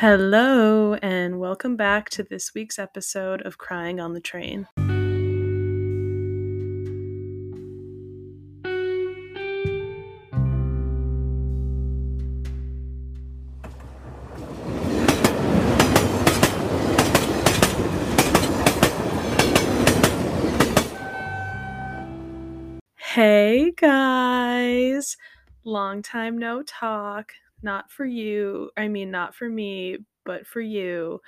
Hello, 0.00 0.92
and 0.96 1.40
welcome 1.40 1.74
back 1.74 2.10
to 2.10 2.22
this 2.22 2.52
week's 2.52 2.78
episode 2.78 3.40
of 3.40 3.56
Crying 3.56 3.98
on 3.98 4.12
the 4.12 4.20
Train. 4.20 4.68
Hey 22.96 23.72
guys, 23.74 25.16
long 25.64 26.02
time 26.02 26.36
no 26.36 26.62
talk. 26.62 27.32
Not 27.62 27.90
for 27.90 28.04
you, 28.04 28.70
I 28.76 28.88
mean, 28.88 29.10
not 29.10 29.34
for 29.34 29.48
me, 29.48 29.98
but 30.24 30.46
for 30.46 30.60
you. 30.60 31.20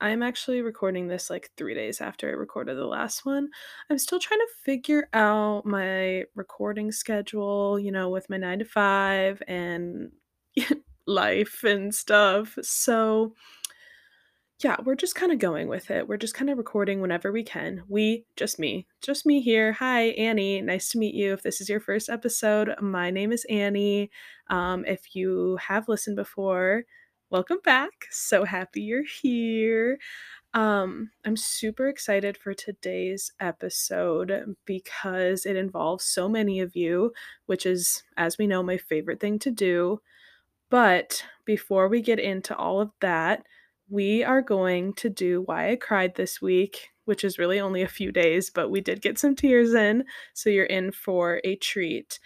I'm 0.00 0.22
actually 0.22 0.62
recording 0.62 1.08
this 1.08 1.30
like 1.30 1.50
three 1.56 1.74
days 1.74 2.00
after 2.00 2.28
I 2.28 2.32
recorded 2.32 2.76
the 2.76 2.86
last 2.86 3.26
one. 3.26 3.50
I'm 3.90 3.98
still 3.98 4.20
trying 4.20 4.40
to 4.40 4.48
figure 4.64 5.08
out 5.12 5.66
my 5.66 6.24
recording 6.36 6.92
schedule, 6.92 7.78
you 7.80 7.92
know, 7.92 8.10
with 8.10 8.30
my 8.30 8.36
nine 8.36 8.60
to 8.60 8.64
five 8.64 9.42
and 9.48 10.12
life 11.06 11.64
and 11.64 11.94
stuff. 11.94 12.58
So, 12.62 13.34
yeah, 14.62 14.76
we're 14.84 14.96
just 14.96 15.14
kind 15.14 15.30
of 15.30 15.38
going 15.38 15.68
with 15.68 15.88
it. 15.90 16.08
We're 16.08 16.16
just 16.16 16.34
kind 16.34 16.50
of 16.50 16.58
recording 16.58 17.00
whenever 17.00 17.30
we 17.30 17.44
can. 17.44 17.84
We, 17.88 18.24
just 18.34 18.58
me, 18.58 18.88
just 19.00 19.24
me 19.24 19.40
here. 19.40 19.72
Hi, 19.74 20.06
Annie. 20.08 20.60
Nice 20.62 20.88
to 20.90 20.98
meet 20.98 21.14
you. 21.14 21.32
If 21.32 21.42
this 21.42 21.60
is 21.60 21.68
your 21.68 21.78
first 21.78 22.08
episode, 22.08 22.74
my 22.80 23.10
name 23.10 23.30
is 23.30 23.46
Annie. 23.48 24.10
Um, 24.50 24.84
if 24.84 25.14
you 25.14 25.58
have 25.62 25.88
listened 25.88 26.16
before, 26.16 26.82
welcome 27.30 27.58
back. 27.64 28.06
So 28.10 28.44
happy 28.44 28.80
you're 28.80 29.04
here. 29.22 30.00
Um, 30.54 31.10
I'm 31.24 31.36
super 31.36 31.86
excited 31.86 32.36
for 32.36 32.52
today's 32.52 33.30
episode 33.38 34.56
because 34.64 35.46
it 35.46 35.54
involves 35.54 36.04
so 36.04 36.28
many 36.28 36.58
of 36.58 36.74
you, 36.74 37.12
which 37.46 37.64
is, 37.64 38.02
as 38.16 38.38
we 38.38 38.48
know, 38.48 38.64
my 38.64 38.76
favorite 38.76 39.20
thing 39.20 39.38
to 39.40 39.52
do. 39.52 40.00
But 40.68 41.24
before 41.44 41.86
we 41.86 42.02
get 42.02 42.18
into 42.18 42.56
all 42.56 42.80
of 42.80 42.90
that, 43.00 43.44
we 43.88 44.22
are 44.22 44.42
going 44.42 44.94
to 44.94 45.08
do 45.08 45.42
Why 45.42 45.70
I 45.70 45.76
Cried 45.76 46.14
this 46.14 46.42
week, 46.42 46.90
which 47.04 47.24
is 47.24 47.38
really 47.38 47.60
only 47.60 47.82
a 47.82 47.88
few 47.88 48.12
days, 48.12 48.50
but 48.50 48.70
we 48.70 48.80
did 48.80 49.00
get 49.02 49.18
some 49.18 49.34
tears 49.34 49.74
in. 49.74 50.04
So 50.34 50.50
you're 50.50 50.64
in 50.66 50.92
for 50.92 51.40
a 51.44 51.56
treat. 51.56 52.18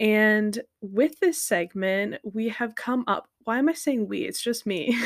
And 0.00 0.60
with 0.80 1.18
this 1.20 1.42
segment, 1.42 2.16
we 2.22 2.48
have 2.50 2.74
come 2.74 3.04
up. 3.06 3.28
Why 3.44 3.58
am 3.58 3.68
I 3.68 3.72
saying 3.72 4.06
we? 4.08 4.20
It's 4.20 4.42
just 4.42 4.66
me. 4.66 4.96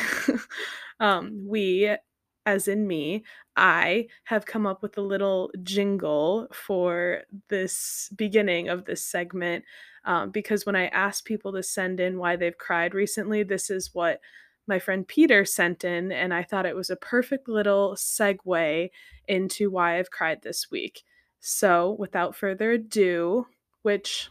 um, 1.01 1.45
we, 1.47 1.97
as 2.45 2.69
in 2.69 2.87
me, 2.87 3.25
I 3.57 4.09
have 4.25 4.45
come 4.45 4.67
up 4.67 4.83
with 4.83 4.99
a 4.99 5.03
little 5.03 5.51
jingle 5.63 6.49
for 6.53 7.23
this 7.49 8.11
beginning 8.17 8.69
of 8.69 8.85
this 8.85 9.05
segment. 9.05 9.65
Um, 10.05 10.31
because 10.31 10.67
when 10.67 10.75
I 10.77 10.87
ask 10.89 11.25
people 11.25 11.53
to 11.53 11.63
send 11.63 12.01
in 12.01 12.19
why 12.19 12.37
they've 12.37 12.59
cried 12.59 12.93
recently, 12.93 13.45
this 13.45 13.71
is 13.71 13.91
what 13.95 14.21
my 14.67 14.79
friend 14.79 15.07
Peter 15.07 15.45
sent 15.45 15.85
in, 15.85 16.13
and 16.13 16.33
I 16.33 16.43
thought 16.43 16.67
it 16.67 16.77
was 16.77 16.91
a 16.91 16.97
perfect 16.97 17.49
little 17.49 17.95
segue 17.95 18.91
into 19.29 19.71
why 19.71 19.99
I've 19.99 20.11
cried 20.11 20.43
this 20.43 20.71
week. 20.71 21.03
So, 21.41 21.97
without 21.99 22.37
further 22.37 22.73
ado, 22.73 23.47
which 23.83 24.31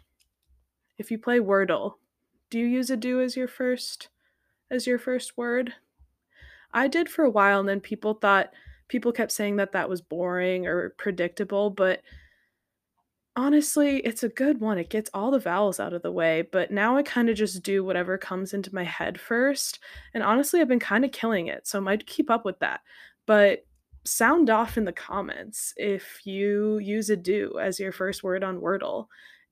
if 0.97 1.11
you 1.11 1.17
play 1.17 1.39
Wordle, 1.39 1.95
do 2.49 2.59
you 2.59 2.65
use 2.65 2.89
adieu 2.89 3.21
as 3.21 3.35
your 3.35 3.47
first 3.47 4.09
as 4.69 4.87
your 4.87 4.99
first 4.99 5.37
word? 5.37 5.73
I 6.73 6.87
did 6.87 7.09
for 7.09 7.25
a 7.25 7.29
while 7.29 7.59
and 7.59 7.67
then 7.67 7.81
people 7.81 8.13
thought 8.13 8.53
people 8.87 9.11
kept 9.11 9.31
saying 9.31 9.57
that 9.57 9.73
that 9.73 9.89
was 9.89 10.01
boring 10.01 10.67
or 10.67 10.91
predictable, 10.91 11.69
but 11.69 12.01
Honestly, 13.37 13.99
it's 13.99 14.23
a 14.23 14.29
good 14.29 14.59
one. 14.59 14.77
It 14.77 14.89
gets 14.89 15.09
all 15.13 15.31
the 15.31 15.39
vowels 15.39 15.79
out 15.79 15.93
of 15.93 16.01
the 16.01 16.11
way, 16.11 16.41
but 16.51 16.69
now 16.69 16.97
I 16.97 17.03
kind 17.03 17.29
of 17.29 17.37
just 17.37 17.63
do 17.63 17.83
whatever 17.83 18.17
comes 18.17 18.53
into 18.53 18.75
my 18.75 18.83
head 18.83 19.17
first. 19.19 19.79
And 20.13 20.21
honestly, 20.21 20.59
I've 20.59 20.67
been 20.67 20.79
kind 20.79 21.05
of 21.05 21.13
killing 21.13 21.47
it, 21.47 21.65
so 21.65 21.77
I 21.79 21.81
might 21.81 22.05
keep 22.07 22.29
up 22.29 22.43
with 22.43 22.59
that. 22.59 22.81
But 23.25 23.65
sound 24.03 24.49
off 24.49 24.77
in 24.77 24.83
the 24.83 24.91
comments 24.91 25.73
if 25.77 26.19
you 26.25 26.79
use 26.79 27.09
adieu 27.09 27.57
as 27.61 27.79
your 27.79 27.93
first 27.93 28.21
word 28.23 28.43
on 28.43 28.59
Wordle 28.59 29.05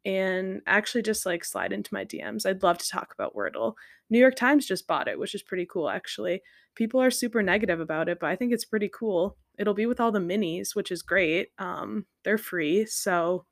and 0.03 0.61
actually 0.65 1.03
just 1.03 1.25
like 1.25 1.45
slide 1.45 1.71
into 1.71 1.93
my 1.93 2.03
DMs. 2.03 2.45
I'd 2.45 2.63
love 2.63 2.79
to 2.79 2.89
talk 2.89 3.13
about 3.13 3.35
Wordle. 3.35 3.75
New 4.09 4.19
York 4.19 4.35
Times 4.35 4.65
just 4.65 4.87
bought 4.87 5.07
it, 5.07 5.19
which 5.19 5.35
is 5.35 5.43
pretty 5.43 5.65
cool 5.65 5.89
actually. 5.89 6.41
People 6.75 6.99
are 7.01 7.11
super 7.11 7.41
negative 7.43 7.79
about 7.79 8.09
it, 8.09 8.19
but 8.19 8.29
I 8.29 8.35
think 8.35 8.51
it's 8.51 8.65
pretty 8.65 8.89
cool. 8.89 9.37
It'll 9.57 9.73
be 9.73 9.85
with 9.85 9.99
all 10.01 10.11
the 10.11 10.19
minis, 10.19 10.75
which 10.75 10.91
is 10.91 11.01
great. 11.01 11.49
Um, 11.59 12.05
they're 12.23 12.37
free, 12.37 12.85
so 12.85 13.45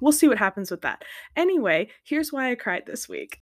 We'll 0.00 0.12
see 0.12 0.28
what 0.28 0.38
happens 0.38 0.70
with 0.70 0.82
that. 0.82 1.04
Anyway, 1.34 1.88
here's 2.04 2.32
why 2.32 2.50
I 2.50 2.54
cried 2.54 2.84
this 2.86 3.08
week. 3.08 3.40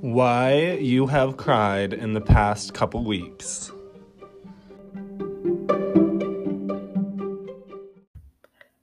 Why 0.00 0.78
you 0.80 1.06
have 1.06 1.36
cried 1.36 1.92
in 1.92 2.14
the 2.14 2.20
past 2.20 2.74
couple 2.74 3.04
weeks. 3.04 3.70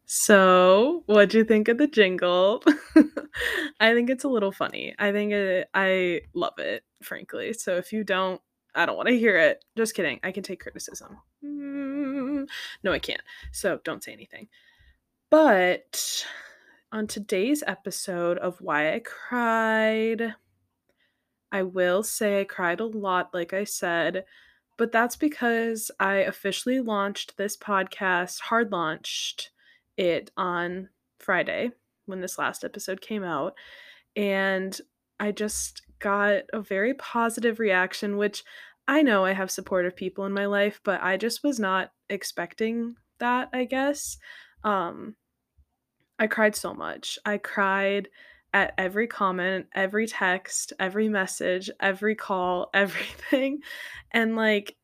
So, 0.05 1.03
what'd 1.05 1.33
you 1.33 1.43
think 1.43 1.67
of 1.67 1.77
the 1.77 1.87
jingle? 1.87 2.63
I 3.79 3.93
think 3.93 4.09
it's 4.09 4.23
a 4.23 4.27
little 4.27 4.51
funny. 4.51 4.95
I 4.99 5.11
think 5.11 5.31
it, 5.31 5.69
I 5.73 6.21
love 6.33 6.59
it, 6.59 6.83
frankly. 7.01 7.53
So, 7.53 7.77
if 7.77 7.91
you 7.91 8.03
don't, 8.03 8.41
I 8.75 8.85
don't 8.85 8.95
want 8.95 9.09
to 9.09 9.17
hear 9.17 9.37
it. 9.37 9.63
Just 9.75 9.95
kidding. 9.95 10.19
I 10.23 10.31
can 10.31 10.43
take 10.43 10.59
criticism. 10.59 11.17
Mm, 11.43 12.47
no, 12.83 12.91
I 12.91 12.99
can't. 12.99 13.21
So 13.51 13.79
don't 13.83 14.03
say 14.03 14.13
anything. 14.13 14.47
But 15.29 16.25
on 16.91 17.07
today's 17.07 17.63
episode 17.67 18.37
of 18.37 18.61
Why 18.61 18.93
I 18.93 18.99
Cried, 18.99 20.35
I 21.51 21.63
will 21.63 22.03
say 22.03 22.41
I 22.41 22.43
cried 22.43 22.79
a 22.79 22.85
lot, 22.85 23.33
like 23.33 23.53
I 23.53 23.63
said, 23.63 24.25
but 24.77 24.91
that's 24.91 25.15
because 25.15 25.89
I 25.99 26.15
officially 26.17 26.79
launched 26.79 27.37
this 27.37 27.57
podcast, 27.57 28.41
hard 28.41 28.71
launched 28.71 29.51
it 29.97 30.31
on 30.37 30.89
Friday 31.19 31.71
when 32.05 32.21
this 32.21 32.37
last 32.37 32.63
episode 32.63 33.01
came 33.01 33.23
out. 33.23 33.55
And 34.15 34.79
I 35.19 35.31
just 35.31 35.81
got 35.99 36.43
a 36.53 36.61
very 36.61 36.93
positive 36.93 37.59
reaction, 37.59 38.17
which 38.17 38.43
I 38.87 39.01
know 39.01 39.25
I 39.25 39.33
have 39.33 39.51
supportive 39.51 39.95
people 39.95 40.25
in 40.25 40.33
my 40.33 40.45
life, 40.45 40.79
but 40.83 41.01
I 41.03 41.17
just 41.17 41.43
was 41.43 41.59
not 41.59 41.91
expecting 42.09 42.95
that, 43.19 43.49
I 43.53 43.65
guess. 43.65 44.17
Um 44.63 45.15
I 46.19 46.27
cried 46.27 46.55
so 46.55 46.73
much. 46.73 47.19
I 47.25 47.37
cried 47.37 48.09
at 48.53 48.73
every 48.77 49.07
comment, 49.07 49.67
every 49.75 50.07
text, 50.07 50.73
every 50.79 51.09
message, 51.09 51.69
every 51.79 52.15
call, 52.15 52.69
everything. 52.73 53.59
And 54.11 54.35
like 54.35 54.75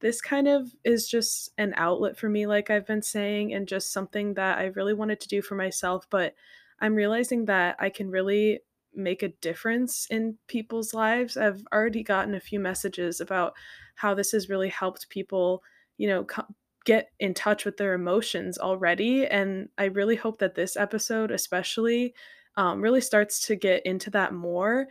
this 0.00 0.20
kind 0.20 0.48
of 0.48 0.68
is 0.84 1.08
just 1.08 1.50
an 1.58 1.72
outlet 1.76 2.18
for 2.18 2.28
me 2.28 2.46
like 2.46 2.70
I've 2.70 2.86
been 2.86 3.02
saying 3.02 3.54
and 3.54 3.68
just 3.68 3.92
something 3.92 4.34
that 4.34 4.58
I 4.58 4.66
really 4.66 4.94
wanted 4.94 5.20
to 5.20 5.28
do 5.28 5.40
for 5.40 5.54
myself, 5.54 6.06
but 6.10 6.34
I'm 6.80 6.96
realizing 6.96 7.44
that 7.44 7.76
I 7.78 7.88
can 7.90 8.10
really 8.10 8.60
make 8.94 9.22
a 9.22 9.28
difference 9.28 10.06
in 10.10 10.38
people's 10.48 10.94
lives. 10.94 11.36
I've 11.36 11.64
already 11.72 12.02
gotten 12.02 12.34
a 12.34 12.40
few 12.40 12.60
messages 12.60 13.20
about 13.20 13.54
how 13.96 14.14
this 14.14 14.32
has 14.32 14.48
really 14.48 14.68
helped 14.68 15.08
people, 15.08 15.62
you 15.98 16.08
know, 16.08 16.24
co- 16.24 16.46
get 16.84 17.12
in 17.20 17.34
touch 17.34 17.64
with 17.64 17.76
their 17.76 17.94
emotions 17.94 18.58
already. 18.58 19.26
And 19.26 19.68
I 19.78 19.84
really 19.84 20.16
hope 20.16 20.38
that 20.38 20.54
this 20.54 20.76
episode, 20.76 21.30
especially, 21.30 22.14
um, 22.56 22.80
really 22.82 23.00
starts 23.00 23.46
to 23.46 23.56
get 23.56 23.84
into 23.86 24.10
that 24.10 24.34
more. 24.34 24.88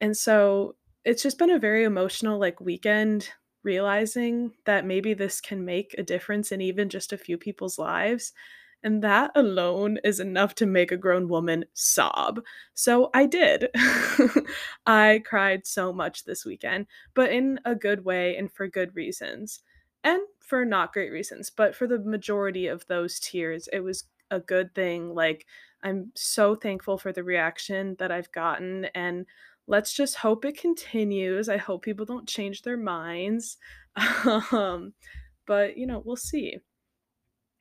And 0.00 0.16
so 0.16 0.76
it's 1.04 1.22
just 1.22 1.38
been 1.38 1.50
a 1.50 1.58
very 1.58 1.84
emotional, 1.84 2.38
like, 2.38 2.60
weekend 2.60 3.30
realizing 3.62 4.54
that 4.66 4.84
maybe 4.84 5.14
this 5.14 5.40
can 5.40 5.64
make 5.64 5.94
a 5.96 6.02
difference 6.02 6.52
in 6.52 6.60
even 6.60 6.88
just 6.88 7.12
a 7.12 7.18
few 7.18 7.38
people's 7.38 7.78
lives. 7.78 8.32
And 8.84 9.02
that 9.02 9.32
alone 9.34 9.98
is 10.04 10.20
enough 10.20 10.54
to 10.56 10.66
make 10.66 10.92
a 10.92 10.96
grown 10.96 11.26
woman 11.26 11.64
sob. 11.72 12.40
So 12.74 13.10
I 13.14 13.26
did. 13.26 13.68
I 14.86 15.22
cried 15.24 15.66
so 15.66 15.92
much 15.92 16.24
this 16.24 16.44
weekend, 16.44 16.86
but 17.14 17.32
in 17.32 17.58
a 17.64 17.74
good 17.74 18.04
way 18.04 18.36
and 18.36 18.52
for 18.52 18.68
good 18.68 18.94
reasons. 18.94 19.60
And 20.04 20.20
for 20.38 20.66
not 20.66 20.92
great 20.92 21.10
reasons, 21.10 21.50
but 21.50 21.74
for 21.74 21.86
the 21.86 21.98
majority 21.98 22.66
of 22.66 22.86
those 22.86 23.18
tears, 23.18 23.68
it 23.72 23.80
was 23.80 24.04
a 24.30 24.38
good 24.38 24.74
thing. 24.74 25.14
Like, 25.14 25.46
I'm 25.82 26.12
so 26.14 26.54
thankful 26.54 26.98
for 26.98 27.10
the 27.12 27.24
reaction 27.24 27.96
that 27.98 28.12
I've 28.12 28.30
gotten. 28.32 28.86
And 28.94 29.24
let's 29.66 29.94
just 29.94 30.16
hope 30.16 30.44
it 30.44 30.58
continues. 30.58 31.48
I 31.48 31.56
hope 31.56 31.82
people 31.82 32.04
don't 32.04 32.28
change 32.28 32.62
their 32.62 32.76
minds. 32.76 33.56
um, 34.52 34.92
but, 35.46 35.78
you 35.78 35.86
know, 35.86 36.02
we'll 36.04 36.16
see. 36.16 36.58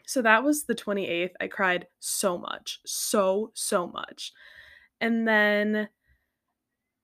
So 0.06 0.22
that 0.22 0.44
was 0.44 0.66
the 0.66 0.76
28th. 0.76 1.32
I 1.40 1.48
cried 1.48 1.88
so 2.00 2.38
much, 2.38 2.80
so, 2.86 3.52
so 3.54 3.88
much. 3.88 4.34
And 5.00 5.28
then 5.28 5.90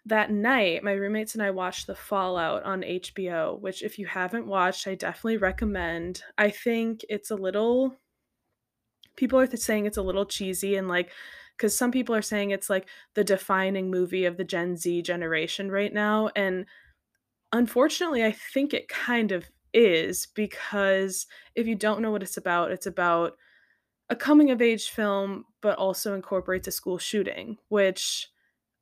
that 0.05 0.31
night, 0.31 0.83
my 0.83 0.93
roommates 0.93 1.33
and 1.35 1.43
I 1.43 1.51
watched 1.51 1.87
The 1.87 1.95
Fallout 1.95 2.63
on 2.63 2.81
HBO, 2.81 3.59
which 3.59 3.83
if 3.83 3.99
you 3.99 4.07
haven't 4.07 4.47
watched, 4.47 4.87
I 4.87 4.95
definitely 4.95 5.37
recommend. 5.37 6.23
I 6.37 6.49
think 6.49 7.05
it's 7.09 7.31
a 7.31 7.35
little 7.35 7.95
people 9.15 9.37
are 9.37 9.55
saying 9.55 9.85
it's 9.85 9.97
a 9.97 10.01
little 10.01 10.25
cheesy 10.25 10.77
and 10.77 10.87
like 10.87 11.11
because 11.57 11.77
some 11.77 11.91
people 11.91 12.15
are 12.15 12.21
saying 12.21 12.51
it's 12.51 12.69
like 12.69 12.87
the 13.15 13.23
defining 13.23 13.91
movie 13.91 14.23
of 14.23 14.37
the 14.37 14.45
Gen 14.45 14.77
Z 14.77 15.01
generation 15.01 15.69
right 15.69 15.93
now. 15.93 16.29
And 16.33 16.65
unfortunately, 17.51 18.23
I 18.23 18.31
think 18.31 18.73
it 18.73 18.87
kind 18.87 19.33
of 19.33 19.43
is 19.73 20.27
because 20.27 21.27
if 21.55 21.67
you 21.67 21.75
don't 21.75 22.01
know 22.01 22.11
what 22.11 22.23
it's 22.23 22.37
about, 22.37 22.71
it's 22.71 22.87
about 22.87 23.37
a 24.09 24.15
coming 24.15 24.51
of 24.51 24.61
age 24.61 24.89
film, 24.89 25.45
but 25.61 25.77
also 25.77 26.13
incorporates 26.15 26.67
a 26.67 26.71
school 26.71 26.97
shooting, 26.97 27.57
which 27.69 28.29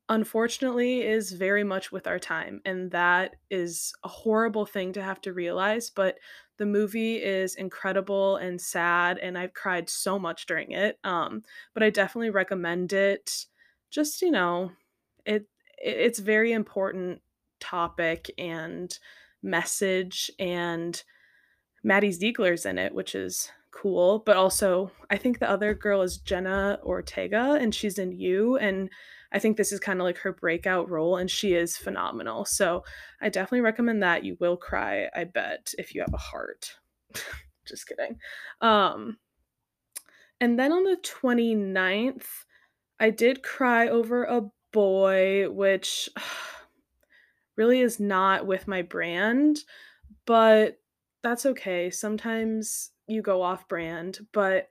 unfortunately 0.09 1.01
is 1.01 1.33
very 1.33 1.63
much 1.63 1.91
with 1.91 2.07
our 2.07 2.19
time 2.19 2.61
and 2.63 2.91
that 2.91 3.35
is 3.49 3.93
a 4.05 4.07
horrible 4.07 4.65
thing 4.65 4.93
to 4.93 5.01
have 5.01 5.19
to 5.19 5.33
realize 5.33 5.89
but 5.89 6.17
the 6.57 6.65
movie 6.65 7.21
is 7.21 7.55
incredible 7.55 8.37
and 8.37 8.61
sad 8.61 9.17
and 9.17 9.37
i've 9.37 9.53
cried 9.53 9.89
so 9.89 10.17
much 10.17 10.45
during 10.45 10.71
it 10.71 10.97
um 11.03 11.43
but 11.73 11.83
i 11.83 11.89
definitely 11.89 12.29
recommend 12.29 12.93
it. 12.93 13.45
Just 13.89 14.21
you 14.21 14.31
know 14.31 14.71
it 15.25 15.47
it's 15.77 16.19
very 16.19 16.53
important 16.53 17.21
topic 17.59 18.31
and 18.37 18.97
message 19.43 20.31
and 20.39 21.03
Maddie 21.83 22.11
Ziegler's 22.11 22.65
in 22.65 22.77
it, 22.77 22.93
which 22.93 23.15
is 23.15 23.49
cool. 23.71 24.19
But 24.25 24.37
also, 24.37 24.91
I 25.09 25.17
think 25.17 25.39
the 25.39 25.49
other 25.49 25.73
girl 25.73 26.01
is 26.01 26.17
Jenna 26.17 26.79
Ortega, 26.83 27.57
and 27.59 27.73
she's 27.73 27.97
in 27.97 28.11
You. 28.11 28.57
And 28.57 28.89
I 29.31 29.39
think 29.39 29.57
this 29.57 29.71
is 29.71 29.79
kind 29.79 29.99
of 29.99 30.05
like 30.05 30.17
her 30.19 30.33
breakout 30.33 30.89
role, 30.89 31.17
and 31.17 31.29
she 31.29 31.53
is 31.53 31.77
phenomenal. 31.77 32.45
So 32.45 32.83
I 33.21 33.29
definitely 33.29 33.61
recommend 33.61 34.03
that. 34.03 34.23
You 34.23 34.37
will 34.39 34.57
cry, 34.57 35.09
I 35.15 35.25
bet, 35.25 35.73
if 35.77 35.93
you 35.93 36.01
have 36.01 36.13
a 36.13 36.17
heart. 36.17 36.77
Just 37.67 37.87
kidding. 37.87 38.17
Um, 38.61 39.17
and 40.39 40.57
then 40.57 40.71
on 40.71 40.83
the 40.83 40.97
29th, 41.03 42.25
I 42.99 43.09
did 43.09 43.43
cry 43.43 43.87
over 43.87 44.23
a 44.23 44.43
boy, 44.71 45.49
which 45.49 46.09
really 47.57 47.81
is 47.81 47.99
not 47.99 48.45
with 48.45 48.67
my 48.67 48.81
brand, 48.81 49.59
but 50.25 50.79
that's 51.23 51.45
okay. 51.45 51.89
Sometimes 51.89 52.91
you 53.07 53.21
go 53.21 53.41
off 53.41 53.67
brand, 53.67 54.19
but 54.31 54.69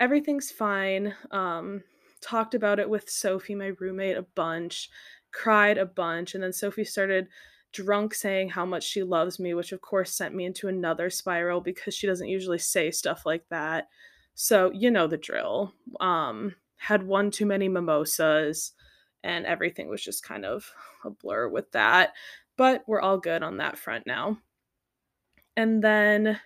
everything's 0.00 0.50
fine. 0.50 1.14
Um, 1.30 1.82
talked 2.20 2.54
about 2.54 2.78
it 2.78 2.88
with 2.88 3.10
Sophie, 3.10 3.54
my 3.54 3.72
roommate, 3.80 4.16
a 4.16 4.26
bunch, 4.34 4.88
cried 5.32 5.78
a 5.78 5.86
bunch, 5.86 6.34
and 6.34 6.42
then 6.42 6.52
Sophie 6.52 6.84
started 6.84 7.28
drunk 7.72 8.14
saying 8.14 8.48
how 8.48 8.64
much 8.64 8.84
she 8.84 9.02
loves 9.02 9.38
me, 9.38 9.54
which 9.54 9.72
of 9.72 9.80
course 9.80 10.14
sent 10.14 10.34
me 10.34 10.44
into 10.44 10.68
another 10.68 11.10
spiral 11.10 11.60
because 11.60 11.94
she 11.94 12.06
doesn't 12.06 12.28
usually 12.28 12.58
say 12.58 12.90
stuff 12.90 13.26
like 13.26 13.44
that. 13.50 13.88
So, 14.34 14.70
you 14.72 14.90
know 14.90 15.06
the 15.06 15.16
drill. 15.16 15.74
Um, 16.00 16.54
had 16.76 17.02
one 17.02 17.30
too 17.30 17.44
many 17.44 17.68
mimosas, 17.68 18.72
and 19.22 19.46
everything 19.46 19.88
was 19.88 20.02
just 20.02 20.22
kind 20.22 20.44
of 20.44 20.70
a 21.04 21.10
blur 21.10 21.48
with 21.48 21.70
that. 21.72 22.12
But 22.56 22.82
we're 22.86 23.00
all 23.00 23.18
good 23.18 23.42
on 23.42 23.58
that 23.58 23.78
front 23.78 24.06
now. 24.06 24.38
And 25.56 25.82
then 25.82 26.40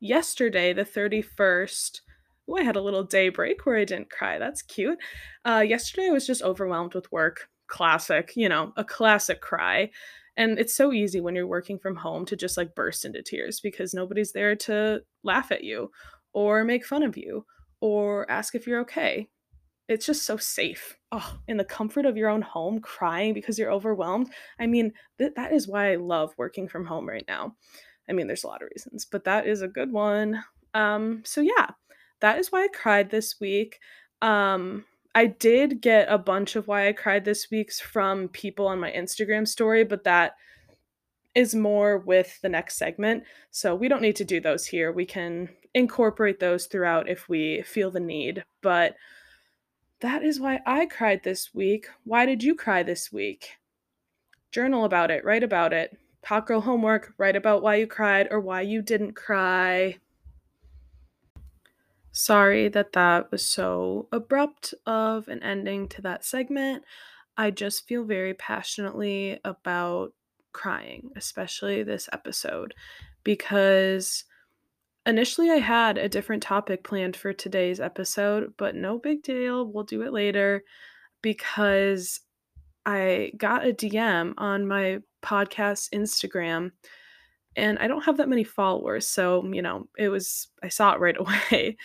yesterday, 0.00 0.72
the 0.72 0.84
31st, 0.84 2.00
oh, 2.48 2.56
I 2.56 2.62
had 2.62 2.76
a 2.76 2.82
little 2.82 3.04
day 3.04 3.28
break 3.28 3.64
where 3.64 3.76
I 3.76 3.84
didn't 3.84 4.10
cry. 4.10 4.38
That's 4.38 4.62
cute. 4.62 4.98
Uh, 5.44 5.64
yesterday, 5.66 6.08
I 6.08 6.12
was 6.12 6.26
just 6.26 6.42
overwhelmed 6.42 6.94
with 6.94 7.10
work. 7.12 7.48
Classic, 7.68 8.32
you 8.36 8.48
know, 8.48 8.72
a 8.76 8.84
classic 8.84 9.40
cry. 9.40 9.90
And 10.36 10.58
it's 10.58 10.74
so 10.74 10.92
easy 10.92 11.20
when 11.20 11.34
you're 11.34 11.46
working 11.46 11.78
from 11.78 11.96
home 11.96 12.24
to 12.26 12.36
just 12.36 12.56
like 12.56 12.74
burst 12.74 13.04
into 13.04 13.22
tears 13.22 13.60
because 13.60 13.94
nobody's 13.94 14.32
there 14.32 14.56
to 14.56 15.02
laugh 15.22 15.52
at 15.52 15.64
you 15.64 15.90
or 16.32 16.64
make 16.64 16.86
fun 16.86 17.02
of 17.02 17.16
you 17.16 17.44
or 17.80 18.30
ask 18.30 18.54
if 18.54 18.66
you're 18.66 18.80
okay. 18.80 19.28
It's 19.88 20.06
just 20.06 20.22
so 20.22 20.36
safe. 20.36 20.96
Oh, 21.10 21.38
in 21.48 21.56
the 21.56 21.64
comfort 21.64 22.06
of 22.06 22.16
your 22.16 22.30
own 22.30 22.42
home, 22.42 22.80
crying 22.80 23.34
because 23.34 23.58
you're 23.58 23.72
overwhelmed. 23.72 24.30
I 24.58 24.66
mean, 24.66 24.92
th- 25.18 25.34
that 25.36 25.52
is 25.52 25.68
why 25.68 25.92
I 25.92 25.96
love 25.96 26.32
working 26.38 26.68
from 26.68 26.86
home 26.86 27.08
right 27.08 27.24
now. 27.28 27.56
I 28.08 28.12
mean, 28.12 28.26
there's 28.26 28.44
a 28.44 28.48
lot 28.48 28.62
of 28.62 28.68
reasons, 28.74 29.04
but 29.04 29.24
that 29.24 29.46
is 29.46 29.62
a 29.62 29.68
good 29.68 29.92
one. 29.92 30.42
Um, 30.74 31.22
so 31.24 31.40
yeah, 31.40 31.68
that 32.20 32.38
is 32.38 32.50
why 32.50 32.64
I 32.64 32.68
cried 32.68 33.10
this 33.10 33.40
week. 33.40 33.78
Um, 34.22 34.84
I 35.14 35.26
did 35.26 35.82
get 35.82 36.10
a 36.10 36.16
bunch 36.16 36.56
of 36.56 36.68
why 36.68 36.88
I 36.88 36.92
cried 36.92 37.24
this 37.24 37.50
week 37.50 37.72
from 37.72 38.28
people 38.28 38.66
on 38.66 38.80
my 38.80 38.90
Instagram 38.90 39.46
story, 39.46 39.84
but 39.84 40.04
that 40.04 40.32
is 41.34 41.54
more 41.54 41.98
with 41.98 42.40
the 42.42 42.48
next 42.48 42.76
segment. 42.76 43.24
So 43.50 43.74
we 43.74 43.88
don't 43.88 44.02
need 44.02 44.16
to 44.16 44.24
do 44.24 44.40
those 44.40 44.66
here. 44.66 44.92
We 44.92 45.06
can 45.06 45.48
incorporate 45.74 46.40
those 46.40 46.66
throughout 46.66 47.08
if 47.08 47.28
we 47.28 47.62
feel 47.62 47.90
the 47.90 48.00
need. 48.00 48.44
But 48.62 48.94
that 50.02 50.24
is 50.24 50.40
why 50.40 50.60
I 50.66 50.86
cried 50.86 51.22
this 51.22 51.54
week. 51.54 51.86
Why 52.04 52.26
did 52.26 52.42
you 52.42 52.56
cry 52.56 52.82
this 52.82 53.12
week? 53.12 53.58
Journal 54.50 54.84
about 54.84 55.10
it, 55.12 55.24
write 55.24 55.44
about 55.44 55.72
it. 55.72 55.96
Hot 56.24 56.46
girl 56.46 56.60
homework, 56.60 57.14
write 57.18 57.36
about 57.36 57.62
why 57.62 57.76
you 57.76 57.86
cried 57.86 58.28
or 58.30 58.40
why 58.40 58.60
you 58.60 58.82
didn't 58.82 59.14
cry. 59.14 59.98
Sorry 62.10 62.68
that 62.68 62.92
that 62.92 63.30
was 63.30 63.46
so 63.46 64.08
abrupt 64.12 64.74
of 64.86 65.28
an 65.28 65.42
ending 65.42 65.88
to 65.88 66.02
that 66.02 66.24
segment. 66.24 66.84
I 67.36 67.50
just 67.50 67.86
feel 67.86 68.04
very 68.04 68.34
passionately 68.34 69.40
about 69.44 70.12
crying, 70.52 71.10
especially 71.16 71.82
this 71.82 72.08
episode, 72.12 72.74
because 73.24 74.24
initially 75.06 75.50
I 75.50 75.56
had 75.56 75.98
a 75.98 76.08
different 76.08 76.42
topic 76.42 76.84
planned 76.84 77.16
for 77.16 77.32
today's 77.32 77.80
episode, 77.80 78.54
but 78.56 78.74
no 78.74 78.98
big 78.98 79.22
deal. 79.22 79.66
We'll 79.66 79.84
do 79.84 80.02
it 80.02 80.12
later 80.12 80.62
because 81.22 82.20
I 82.84 83.32
got 83.36 83.66
a 83.66 83.72
DM 83.72 84.34
on 84.38 84.66
my 84.66 84.98
podcast 85.22 85.90
Instagram 85.92 86.72
and 87.56 87.78
I 87.78 87.86
don't 87.86 88.04
have 88.04 88.16
that 88.16 88.28
many 88.28 88.44
followers. 88.44 89.06
So, 89.06 89.44
you 89.52 89.62
know, 89.62 89.88
it 89.98 90.08
was, 90.08 90.48
I 90.62 90.68
saw 90.68 90.92
it 90.92 91.00
right 91.00 91.16
away. 91.52 91.76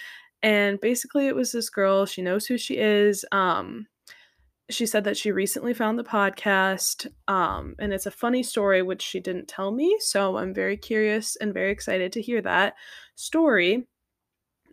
And 0.43 0.79
basically, 0.79 1.27
it 1.27 1.35
was 1.35 1.51
this 1.51 1.69
girl. 1.69 2.05
She 2.05 2.21
knows 2.21 2.45
who 2.45 2.57
she 2.57 2.77
is. 2.77 3.25
Um, 3.31 3.87
she 4.69 4.85
said 4.85 5.03
that 5.05 5.17
she 5.17 5.31
recently 5.31 5.73
found 5.73 5.97
the 5.97 6.03
podcast. 6.03 7.07
Um, 7.27 7.75
and 7.79 7.91
it's 7.93 8.05
a 8.05 8.11
funny 8.11 8.43
story, 8.43 8.81
which 8.81 9.01
she 9.01 9.19
didn't 9.19 9.47
tell 9.47 9.71
me. 9.71 9.97
So 9.99 10.37
I'm 10.37 10.53
very 10.53 10.77
curious 10.77 11.35
and 11.37 11.53
very 11.53 11.71
excited 11.71 12.11
to 12.13 12.21
hear 12.21 12.41
that 12.41 12.75
story 13.17 13.85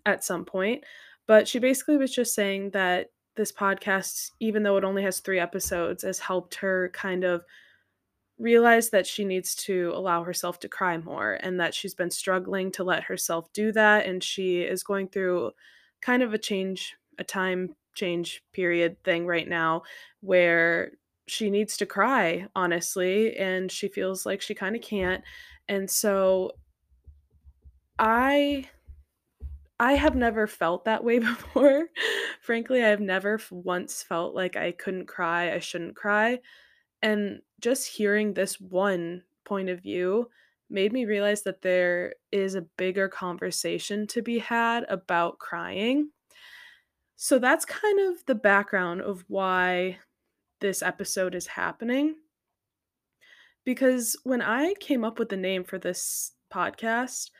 at 0.06 0.22
some 0.22 0.44
point. 0.44 0.84
But 1.26 1.48
she 1.48 1.58
basically 1.58 1.96
was 1.96 2.14
just 2.14 2.34
saying 2.34 2.70
that 2.70 3.08
this 3.36 3.50
podcast, 3.50 4.30
even 4.38 4.62
though 4.62 4.76
it 4.76 4.84
only 4.84 5.02
has 5.02 5.18
three 5.18 5.40
episodes, 5.40 6.04
has 6.04 6.18
helped 6.18 6.54
her 6.56 6.90
kind 6.92 7.24
of 7.24 7.42
realize 8.38 8.90
that 8.90 9.06
she 9.06 9.24
needs 9.24 9.54
to 9.54 9.92
allow 9.94 10.22
herself 10.22 10.60
to 10.60 10.68
cry 10.68 10.98
more 10.98 11.38
and 11.40 11.58
that 11.58 11.74
she's 11.74 11.94
been 11.94 12.10
struggling 12.10 12.70
to 12.72 12.84
let 12.84 13.04
herself 13.04 13.52
do 13.52 13.72
that. 13.72 14.06
And 14.06 14.22
she 14.22 14.60
is 14.60 14.82
going 14.82 15.08
through 15.08 15.52
kind 16.02 16.22
of 16.22 16.34
a 16.34 16.38
change, 16.38 16.94
a 17.18 17.24
time 17.24 17.74
change 17.94 18.42
period 18.52 19.02
thing 19.04 19.26
right 19.26 19.48
now 19.48 19.82
where 20.20 20.92
she 21.26 21.48
needs 21.48 21.76
to 21.78 21.86
cry, 21.86 22.46
honestly, 22.54 23.36
and 23.36 23.70
she 23.72 23.88
feels 23.88 24.26
like 24.26 24.42
she 24.42 24.54
kind 24.54 24.76
of 24.76 24.82
can't. 24.82 25.22
And 25.68 25.90
so 25.90 26.52
I 27.98 28.68
I 29.80 29.92
have 29.94 30.14
never 30.14 30.46
felt 30.46 30.84
that 30.84 31.04
way 31.04 31.18
before. 31.20 31.88
Frankly, 32.40 32.84
I've 32.84 33.00
never 33.00 33.40
once 33.50 34.02
felt 34.02 34.34
like 34.34 34.56
I 34.56 34.72
couldn't 34.72 35.06
cry, 35.06 35.52
I 35.52 35.58
shouldn't 35.58 35.96
cry. 35.96 36.40
And 37.02 37.42
just 37.60 37.88
hearing 37.88 38.32
this 38.32 38.60
one 38.60 39.22
point 39.44 39.68
of 39.68 39.82
view 39.82 40.30
made 40.70 40.92
me 40.92 41.04
realize 41.04 41.42
that 41.42 41.62
there 41.62 42.14
is 42.32 42.54
a 42.54 42.62
bigger 42.62 43.08
conversation 43.08 44.06
to 44.08 44.22
be 44.22 44.38
had 44.38 44.84
about 44.88 45.38
crying. 45.38 46.10
So 47.16 47.38
that's 47.38 47.64
kind 47.64 48.00
of 48.00 48.24
the 48.26 48.34
background 48.34 49.02
of 49.02 49.24
why 49.28 49.98
this 50.60 50.82
episode 50.82 51.34
is 51.34 51.46
happening. 51.46 52.16
Because 53.64 54.16
when 54.24 54.42
I 54.42 54.74
came 54.80 55.04
up 55.04 55.18
with 55.18 55.28
the 55.28 55.36
name 55.36 55.64
for 55.64 55.78
this 55.78 56.32
podcast, 56.52 57.30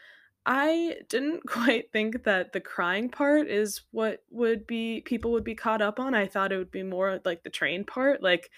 I 0.47 0.99
didn't 1.09 1.47
quite 1.49 1.91
think 1.93 2.25
that 2.25 2.53
the 2.53 2.61
crying 2.61 3.09
part 3.09 3.49
is 3.49 3.83
what 3.91 4.25
would 4.31 4.67
be 4.67 5.03
people 5.03 5.33
would 5.33 5.45
be 5.45 5.55
caught 5.55 5.83
up 5.83 5.99
on. 6.01 6.15
I 6.15 6.27
thought 6.27 6.53
it 6.53 6.59
would 6.59 6.71
be 6.71 6.83
more 6.83 7.21
like 7.25 7.43
the 7.43 7.51
train 7.51 7.85
part, 7.85 8.23
like 8.23 8.51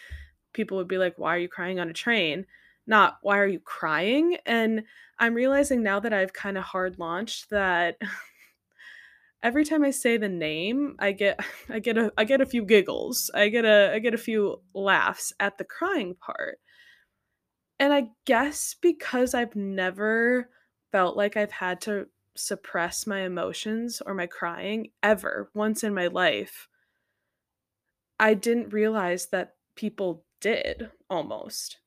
people 0.52 0.76
would 0.78 0.88
be 0.88 0.98
like, 0.98 1.18
Why 1.18 1.36
are 1.36 1.40
you 1.40 1.48
crying 1.48 1.80
on 1.80 1.90
a 1.90 1.94
train? 1.94 2.46
Not 2.86 3.18
why 3.22 3.38
are 3.38 3.46
you 3.46 3.60
crying? 3.60 4.38
And 4.46 4.84
I'm 5.18 5.34
realizing 5.34 5.82
now 5.82 6.00
that 6.00 6.12
I've 6.12 6.32
kind 6.32 6.58
of 6.58 6.64
hard 6.64 6.98
launched 6.98 7.50
that 7.50 7.98
every 9.42 9.64
time 9.64 9.84
I 9.84 9.90
say 9.90 10.16
the 10.16 10.28
name, 10.28 10.96
I 10.98 11.12
get 11.12 11.40
I 11.68 11.78
get 11.78 11.98
a 11.98 12.12
I 12.16 12.24
get 12.24 12.40
a 12.40 12.46
few 12.46 12.64
giggles. 12.64 13.30
I 13.34 13.48
get 13.48 13.64
a 13.64 13.92
I 13.94 13.98
get 13.98 14.14
a 14.14 14.18
few 14.18 14.62
laughs 14.74 15.32
at 15.40 15.58
the 15.58 15.64
crying 15.64 16.14
part. 16.14 16.58
And 17.78 17.92
I 17.92 18.08
guess 18.24 18.74
because 18.80 19.34
I've 19.34 19.54
never 19.56 20.50
felt 20.92 21.16
like 21.16 21.36
I've 21.36 21.52
had 21.52 21.80
to 21.82 22.06
suppress 22.34 23.06
my 23.06 23.20
emotions 23.20 24.02
or 24.04 24.14
my 24.14 24.26
crying 24.26 24.90
ever 25.02 25.50
once 25.54 25.82
in 25.82 25.94
my 25.94 26.06
life, 26.06 26.68
I 28.18 28.34
didn't 28.34 28.72
realize 28.72 29.26
that 29.26 29.54
people 29.74 30.24
did 30.40 30.90
almost. 31.10 31.78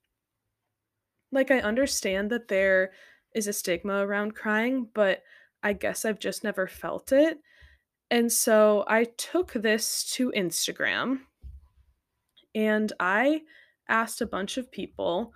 Like, 1.32 1.52
I 1.52 1.60
understand 1.60 2.30
that 2.32 2.48
there 2.48 2.92
is 3.36 3.48
a 3.48 3.54
stigma 3.54 4.06
around 4.06 4.36
crying, 4.36 4.90
but 4.94 5.22
I 5.62 5.74
guess 5.74 6.06
I've 6.06 6.20
just 6.20 6.44
never 6.44 6.68
felt 6.68 7.12
it. 7.12 7.40
And 8.12 8.32
so 8.32 8.84
I 8.88 9.04
took 9.04 9.54
this 9.54 10.04
to 10.14 10.32
Instagram 10.32 11.20
and 12.56 12.92
I 13.00 13.42
asked 13.88 14.22
a 14.22 14.26
bunch 14.26 14.58
of 14.58 14.72
people 14.72 15.34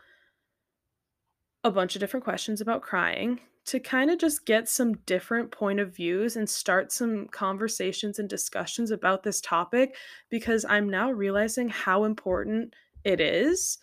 a 1.64 1.72
bunch 1.72 1.96
of 1.96 2.00
different 2.00 2.24
questions 2.24 2.60
about 2.60 2.82
crying 2.82 3.40
to 3.66 3.80
kind 3.80 4.10
of 4.10 4.20
just 4.20 4.46
get 4.46 4.68
some 4.68 4.96
different 5.06 5.52
point 5.52 5.80
of 5.80 5.96
views 5.96 6.36
and 6.36 6.50
start 6.50 6.92
some 6.92 7.28
conversations 7.28 8.20
and 8.20 8.30
discussions 8.30 8.92
about 8.92 9.24
this 9.24 9.40
topic 9.40 9.96
because 10.30 10.66
I'm 10.68 10.90
now 10.90 11.12
realizing 11.12 11.70
how 11.70 12.04
important 12.04 12.74
it 13.04 13.22
is. 13.22 13.78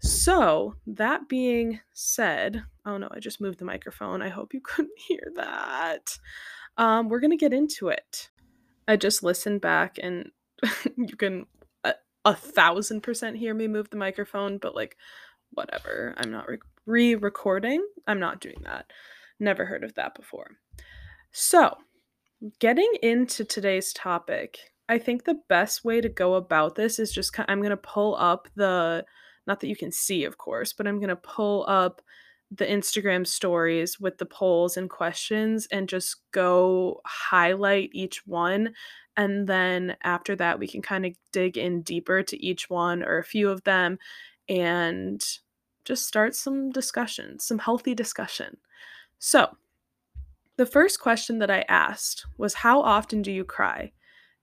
So, 0.00 0.74
that 0.86 1.28
being 1.28 1.80
said, 1.92 2.62
oh 2.84 2.98
no, 2.98 3.08
I 3.10 3.20
just 3.20 3.40
moved 3.40 3.58
the 3.58 3.64
microphone. 3.64 4.22
I 4.22 4.28
hope 4.28 4.54
you 4.54 4.60
couldn't 4.64 4.98
hear 4.98 5.32
that. 5.36 6.18
Um, 6.76 7.08
we're 7.08 7.20
going 7.20 7.30
to 7.30 7.36
get 7.36 7.54
into 7.54 7.88
it. 7.88 8.28
I 8.86 8.96
just 8.96 9.22
listened 9.22 9.60
back 9.60 9.98
and 10.02 10.30
you 10.96 11.16
can 11.16 11.46
a, 11.84 11.94
a 12.24 12.34
thousand 12.34 13.02
percent 13.02 13.36
hear 13.36 13.54
me 13.54 13.66
move 13.66 13.90
the 13.90 13.96
microphone, 13.96 14.58
but 14.58 14.74
like, 14.74 14.96
whatever. 15.52 16.14
I'm 16.18 16.30
not 16.30 16.46
re 16.86 17.14
recording. 17.14 17.84
I'm 18.06 18.20
not 18.20 18.40
doing 18.40 18.60
that. 18.64 18.86
Never 19.40 19.64
heard 19.64 19.84
of 19.84 19.94
that 19.94 20.14
before. 20.14 20.50
So, 21.32 21.76
getting 22.60 22.92
into 23.02 23.44
today's 23.44 23.92
topic, 23.92 24.58
I 24.88 24.98
think 24.98 25.24
the 25.24 25.40
best 25.48 25.84
way 25.84 26.00
to 26.00 26.08
go 26.08 26.34
about 26.34 26.74
this 26.74 26.98
is 26.98 27.12
just 27.12 27.34
I'm 27.48 27.60
going 27.60 27.70
to 27.70 27.76
pull 27.76 28.16
up 28.16 28.48
the 28.54 29.04
not 29.46 29.60
that 29.60 29.68
you 29.68 29.76
can 29.76 29.92
see, 29.92 30.24
of 30.24 30.38
course, 30.38 30.72
but 30.72 30.86
I'm 30.86 30.98
going 30.98 31.08
to 31.08 31.16
pull 31.16 31.66
up 31.68 32.00
the 32.50 32.64
Instagram 32.64 33.26
stories 33.26 33.98
with 33.98 34.18
the 34.18 34.26
polls 34.26 34.76
and 34.76 34.88
questions 34.88 35.66
and 35.70 35.88
just 35.88 36.16
go 36.32 37.00
highlight 37.04 37.90
each 37.92 38.26
one. 38.26 38.72
And 39.16 39.46
then 39.46 39.96
after 40.02 40.36
that, 40.36 40.58
we 40.58 40.66
can 40.66 40.82
kind 40.82 41.06
of 41.06 41.14
dig 41.32 41.56
in 41.58 41.82
deeper 41.82 42.22
to 42.22 42.44
each 42.44 42.70
one 42.70 43.02
or 43.02 43.18
a 43.18 43.24
few 43.24 43.50
of 43.50 43.64
them 43.64 43.98
and 44.48 45.22
just 45.84 46.06
start 46.06 46.34
some 46.34 46.70
discussion, 46.70 47.38
some 47.38 47.58
healthy 47.58 47.94
discussion. 47.94 48.56
So, 49.26 49.56
the 50.58 50.66
first 50.66 51.00
question 51.00 51.38
that 51.38 51.50
I 51.50 51.64
asked 51.66 52.26
was 52.36 52.52
How 52.52 52.82
often 52.82 53.22
do 53.22 53.32
you 53.32 53.42
cry? 53.42 53.90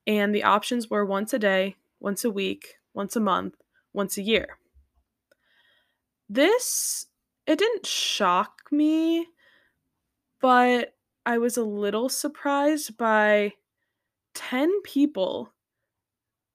And 0.08 0.34
the 0.34 0.42
options 0.42 0.90
were 0.90 1.06
once 1.06 1.36
a 1.36 1.40
day, 1.40 1.76
once 2.00 2.26
a 2.26 2.32
week, 2.32 2.78
once 2.96 3.16
a 3.16 3.20
month, 3.20 3.54
once 3.94 4.18
a 4.18 4.24
year. 4.24 4.58
This, 6.28 7.06
it 7.46 7.60
didn't 7.60 7.86
shock 7.86 8.72
me, 8.72 9.28
but 10.42 10.96
I 11.28 11.38
was 11.38 11.58
a 11.58 11.64
little 11.64 12.10
surprised 12.10 12.98
by 12.98 13.54
10 14.34 14.82
people 14.82 15.54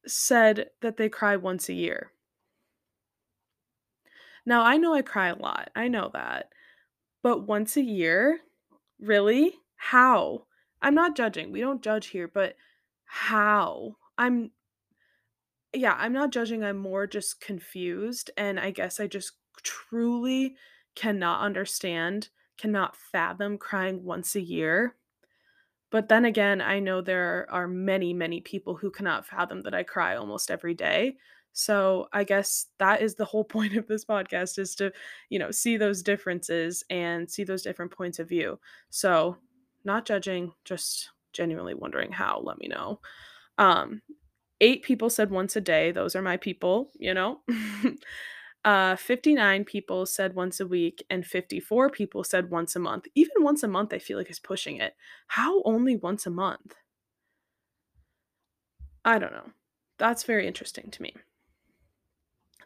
said 0.05 0.71
that 0.81 0.97
they 0.97 1.09
cry 1.09 1.37
once 1.37 1.69
a 1.69 1.75
year. 1.75 2.11
Now, 4.45 4.65
I 4.65 4.79
know 4.79 4.95
I 4.95 5.03
cry 5.03 5.29
a 5.29 5.37
lot. 5.37 5.71
I 5.77 5.87
know 5.87 6.11
that. 6.13 6.51
But 7.27 7.43
once 7.43 7.77
a 7.77 7.83
year? 7.83 8.39
Really? 9.01 9.59
How? 9.75 10.47
I'm 10.81 10.95
not 10.95 11.17
judging. 11.17 11.51
We 11.51 11.59
don't 11.59 11.83
judge 11.83 12.07
here, 12.07 12.29
but 12.29 12.55
how? 13.05 13.97
I'm 14.17 14.53
yeah, 15.75 15.97
I'm 15.99 16.13
not 16.13 16.31
judging. 16.31 16.63
I'm 16.63 16.77
more 16.77 17.09
just 17.09 17.41
confused 17.41 18.31
and 18.37 18.61
I 18.61 18.71
guess 18.71 19.01
I 19.01 19.09
just 19.09 19.33
truly 19.65 20.55
cannot 20.95 21.41
understand, 21.41 22.29
cannot 22.59 22.97
fathom 22.97 23.59
crying 23.59 24.05
once 24.05 24.37
a 24.37 24.41
year. 24.41 24.95
But 25.91 26.09
then 26.09 26.27
again, 26.27 26.61
I 26.61 26.79
know 26.79 27.01
there 27.01 27.49
are 27.51 27.67
many, 27.67 28.15
many 28.15 28.41
people 28.41 28.77
who 28.77 28.93
cannot 28.93 29.27
fathom 29.27 29.65
that 29.65 29.75
I 29.75 29.83
cry 29.83 30.15
almost 30.15 30.49
every 30.49 30.75
day. 30.75 31.17
So 31.57 32.07
I 32.13 32.25
guess 32.25 32.67
that 32.79 33.01
is 33.01 33.15
the 33.15 33.25
whole 33.25 33.45
point 33.57 33.77
of 33.77 33.89
this 33.89 34.05
podcast 34.05 34.59
is 34.59 34.75
to, 34.77 34.93
you 35.31 35.39
know, 35.39 35.51
see 35.51 35.79
those 35.79 36.03
differences 36.03 36.85
and 36.91 37.29
see 37.29 37.45
those 37.45 37.63
different 37.63 37.91
points 37.91 38.19
of 38.19 38.29
view. 38.29 38.61
So 38.91 39.39
not 39.83 40.05
judging, 40.05 40.53
just 40.67 41.11
genuinely 41.33 41.73
wondering 41.73 42.13
how, 42.13 42.41
let 42.45 42.59
me 42.59 42.69
know. 42.69 43.01
Um, 43.57 44.03
eight 44.61 44.83
people 44.83 45.09
said 45.09 45.31
once 45.31 45.57
a 45.57 45.63
day. 45.63 45.93
Those 45.93 46.15
are 46.15 46.21
my 46.21 46.37
people, 46.37 46.91
you 46.99 47.15
know. 47.15 47.41
uh, 48.65 48.97
59 48.97 49.65
people 49.65 50.05
said 50.05 50.35
once 50.35 50.61
a 50.61 50.67
week, 50.67 51.05
and 51.09 51.25
54 51.25 51.89
people 51.89 52.23
said 52.23 52.51
once 52.51 52.77
a 52.77 52.81
month. 52.81 53.07
Even 53.15 53.43
once 53.43 53.63
a 53.63 53.69
month, 53.69 53.95
I 53.95 53.99
feel 53.99 54.19
like 54.19 54.31
is 54.31 54.39
pushing 54.39 54.77
it. 54.77 54.95
How 55.29 55.63
only 55.63 55.97
once 55.97 56.27
a 56.27 56.31
month? 56.31 56.75
I 59.07 59.19
don't 59.19 59.33
know. 59.33 59.53
That's 59.99 60.25
very 60.25 60.47
interesting 60.47 60.91
to 60.91 61.03
me. 61.03 61.15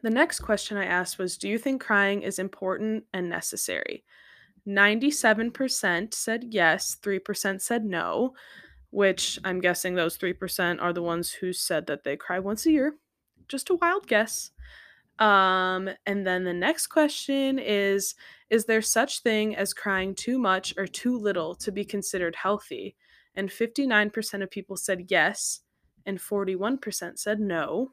The 0.03 0.11
next 0.11 0.41
question 0.41 0.77
I 0.77 0.87
asked 0.87 1.19
was 1.19 1.37
Do 1.37 1.49
you 1.49 1.59
think 1.59 1.83
crying 1.83 2.23
is 2.23 2.39
important 2.39 3.05
and 3.13 3.29
necessary? 3.29 4.05
97% 4.67 6.15
said 6.15 6.45
yes, 6.51 6.97
3% 7.03 7.61
said 7.61 7.85
no, 7.85 8.35
which 8.91 9.39
I'm 9.45 9.61
guessing 9.61 9.95
those 9.95 10.19
3% 10.19 10.81
are 10.81 10.93
the 10.93 11.03
ones 11.03 11.33
who 11.33 11.53
said 11.53 11.87
that 11.87 12.05
they 12.05 12.17
cry 12.17 12.39
once 12.39 12.67
a 12.67 12.71
year. 12.71 12.97
Just 13.49 13.71
a 13.71 13.75
wild 13.75 14.07
guess. 14.07 14.51
Um, 15.19 15.91
and 16.07 16.27
then 16.27 16.45
the 16.45 16.55
next 16.55 16.87
question 16.87 17.59
is 17.59 18.15
Is 18.49 18.65
there 18.65 18.83
such 18.83 19.21
thing 19.21 19.55
as 19.55 19.75
crying 19.75 20.15
too 20.15 20.39
much 20.39 20.75
or 20.79 20.87
too 20.87 21.19
little 21.19 21.55
to 21.57 21.71
be 21.71 21.85
considered 21.85 22.37
healthy? 22.37 22.97
And 23.35 23.49
59% 23.49 24.43
of 24.43 24.51
people 24.51 24.77
said 24.77 25.07
yes, 25.09 25.61
and 26.07 26.19
41% 26.19 27.19
said 27.19 27.39
no. 27.39 27.93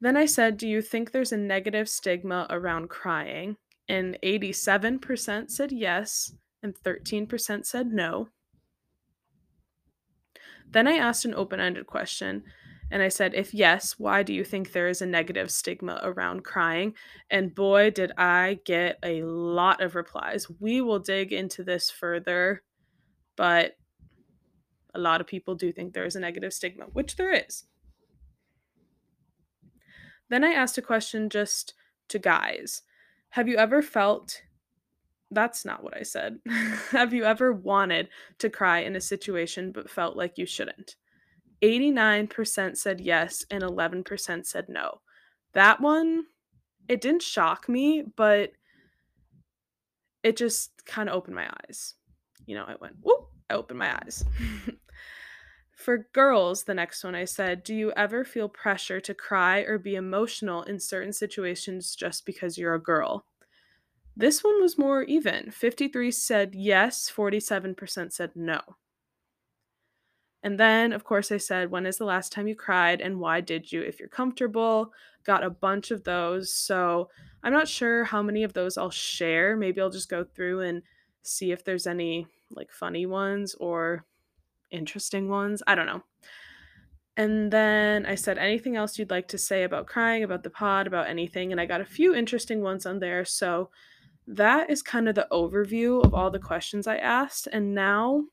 Then 0.00 0.16
I 0.16 0.26
said, 0.26 0.56
Do 0.56 0.68
you 0.68 0.80
think 0.80 1.10
there's 1.10 1.32
a 1.32 1.36
negative 1.36 1.88
stigma 1.88 2.46
around 2.50 2.88
crying? 2.88 3.56
And 3.88 4.18
87% 4.22 5.50
said 5.50 5.72
yes, 5.72 6.32
and 6.62 6.74
13% 6.74 7.66
said 7.66 7.88
no. 7.88 8.28
Then 10.70 10.86
I 10.86 10.92
asked 10.92 11.24
an 11.24 11.34
open 11.34 11.58
ended 11.58 11.86
question, 11.86 12.44
and 12.90 13.02
I 13.02 13.08
said, 13.08 13.34
If 13.34 13.52
yes, 13.52 13.96
why 13.98 14.22
do 14.22 14.32
you 14.32 14.44
think 14.44 14.72
there 14.72 14.88
is 14.88 15.02
a 15.02 15.06
negative 15.06 15.50
stigma 15.50 16.00
around 16.02 16.44
crying? 16.44 16.94
And 17.30 17.54
boy, 17.54 17.90
did 17.90 18.12
I 18.16 18.60
get 18.64 18.98
a 19.02 19.22
lot 19.22 19.82
of 19.82 19.94
replies. 19.94 20.46
We 20.60 20.80
will 20.80 20.98
dig 20.98 21.32
into 21.32 21.62
this 21.62 21.90
further, 21.90 22.62
but 23.36 23.72
a 24.94 24.98
lot 24.98 25.20
of 25.20 25.26
people 25.26 25.54
do 25.54 25.72
think 25.72 25.92
there 25.92 26.04
is 26.04 26.16
a 26.16 26.20
negative 26.20 26.52
stigma, 26.52 26.86
which 26.86 27.16
there 27.16 27.32
is. 27.32 27.64
Then 30.30 30.44
I 30.44 30.52
asked 30.52 30.78
a 30.78 30.82
question 30.82 31.28
just 31.28 31.74
to 32.08 32.18
guys. 32.18 32.82
Have 33.30 33.46
you 33.46 33.56
ever 33.56 33.82
felt 33.82 34.42
that's 35.30 35.64
not 35.64 35.82
what 35.82 35.96
I 35.96 36.02
said. 36.02 36.40
Have 36.90 37.14
you 37.14 37.24
ever 37.24 37.52
wanted 37.52 38.08
to 38.38 38.50
cry 38.50 38.80
in 38.80 38.96
a 38.96 39.00
situation 39.00 39.72
but 39.72 39.90
felt 39.90 40.16
like 40.16 40.38
you 40.38 40.46
shouldn't? 40.46 40.96
89% 41.62 42.76
said 42.76 43.00
yes 43.00 43.44
and 43.50 43.62
11% 43.62 44.46
said 44.46 44.68
no. 44.68 45.00
That 45.52 45.80
one, 45.80 46.24
it 46.88 47.00
didn't 47.00 47.22
shock 47.22 47.68
me, 47.68 48.02
but 48.16 48.52
it 50.22 50.36
just 50.36 50.84
kind 50.84 51.08
of 51.08 51.14
opened 51.14 51.36
my 51.36 51.48
eyes. 51.64 51.94
You 52.46 52.56
know, 52.56 52.64
I 52.66 52.74
went, 52.80 52.96
whoop, 53.02 53.28
I 53.48 53.54
opened 53.54 53.78
my 53.78 53.94
eyes. 53.94 54.24
For 55.90 56.06
girls, 56.12 56.62
the 56.62 56.74
next 56.74 57.02
one 57.02 57.16
I 57.16 57.24
said, 57.24 57.64
Do 57.64 57.74
you 57.74 57.90
ever 57.96 58.24
feel 58.24 58.48
pressure 58.48 59.00
to 59.00 59.12
cry 59.12 59.62
or 59.62 59.76
be 59.76 59.96
emotional 59.96 60.62
in 60.62 60.78
certain 60.78 61.12
situations 61.12 61.96
just 61.96 62.24
because 62.24 62.56
you're 62.56 62.76
a 62.76 62.80
girl? 62.80 63.26
This 64.16 64.44
one 64.44 64.62
was 64.62 64.78
more 64.78 65.02
even. 65.02 65.50
53 65.50 66.12
said 66.12 66.54
yes, 66.54 67.10
47% 67.12 68.12
said 68.12 68.30
no. 68.36 68.60
And 70.44 70.60
then, 70.60 70.92
of 70.92 71.02
course, 71.02 71.32
I 71.32 71.38
said, 71.38 71.72
When 71.72 71.86
is 71.86 71.96
the 71.96 72.04
last 72.04 72.30
time 72.30 72.46
you 72.46 72.54
cried 72.54 73.00
and 73.00 73.18
why 73.18 73.40
did 73.40 73.72
you? 73.72 73.82
If 73.82 73.98
you're 73.98 74.08
comfortable, 74.08 74.92
got 75.24 75.42
a 75.42 75.50
bunch 75.50 75.90
of 75.90 76.04
those. 76.04 76.54
So 76.54 77.10
I'm 77.42 77.52
not 77.52 77.66
sure 77.66 78.04
how 78.04 78.22
many 78.22 78.44
of 78.44 78.52
those 78.52 78.78
I'll 78.78 78.90
share. 78.90 79.56
Maybe 79.56 79.80
I'll 79.80 79.90
just 79.90 80.08
go 80.08 80.22
through 80.22 80.60
and 80.60 80.82
see 81.22 81.50
if 81.50 81.64
there's 81.64 81.88
any 81.88 82.28
like 82.54 82.70
funny 82.70 83.06
ones 83.06 83.56
or 83.56 84.04
interesting 84.70 85.28
ones. 85.28 85.62
I 85.66 85.74
don't 85.74 85.86
know. 85.86 86.02
And 87.16 87.52
then 87.52 88.06
I 88.06 88.14
said, 88.14 88.38
anything 88.38 88.76
else 88.76 88.98
you'd 88.98 89.10
like 89.10 89.28
to 89.28 89.38
say 89.38 89.64
about 89.64 89.86
crying, 89.86 90.22
about 90.22 90.42
the 90.42 90.50
pod, 90.50 90.86
about 90.86 91.08
anything? 91.08 91.52
And 91.52 91.60
I 91.60 91.66
got 91.66 91.80
a 91.80 91.84
few 91.84 92.14
interesting 92.14 92.62
ones 92.62 92.86
on 92.86 92.98
there. 93.00 93.24
So 93.24 93.70
that 94.26 94.70
is 94.70 94.80
kind 94.80 95.08
of 95.08 95.16
the 95.16 95.26
overview 95.30 96.02
of 96.04 96.14
all 96.14 96.30
the 96.30 96.38
questions 96.38 96.86
I 96.86 96.96
asked. 96.96 97.48
And 97.52 97.74
now 97.74 98.24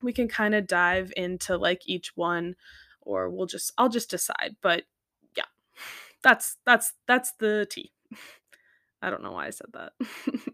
we 0.00 0.12
can 0.12 0.28
kind 0.28 0.54
of 0.54 0.66
dive 0.66 1.12
into 1.16 1.56
like 1.56 1.82
each 1.86 2.16
one 2.16 2.54
or 3.02 3.30
we'll 3.30 3.46
just 3.46 3.72
I'll 3.76 3.88
just 3.88 4.10
decide. 4.10 4.56
But 4.60 4.84
yeah. 5.36 5.44
That's 6.22 6.56
that's 6.64 6.92
that's 7.06 7.32
the 7.32 7.66
tea. 7.68 7.92
I 9.02 9.10
don't 9.10 9.22
know 9.22 9.32
why 9.32 9.46
I 9.46 9.50
said 9.50 9.72
that. 9.72 9.92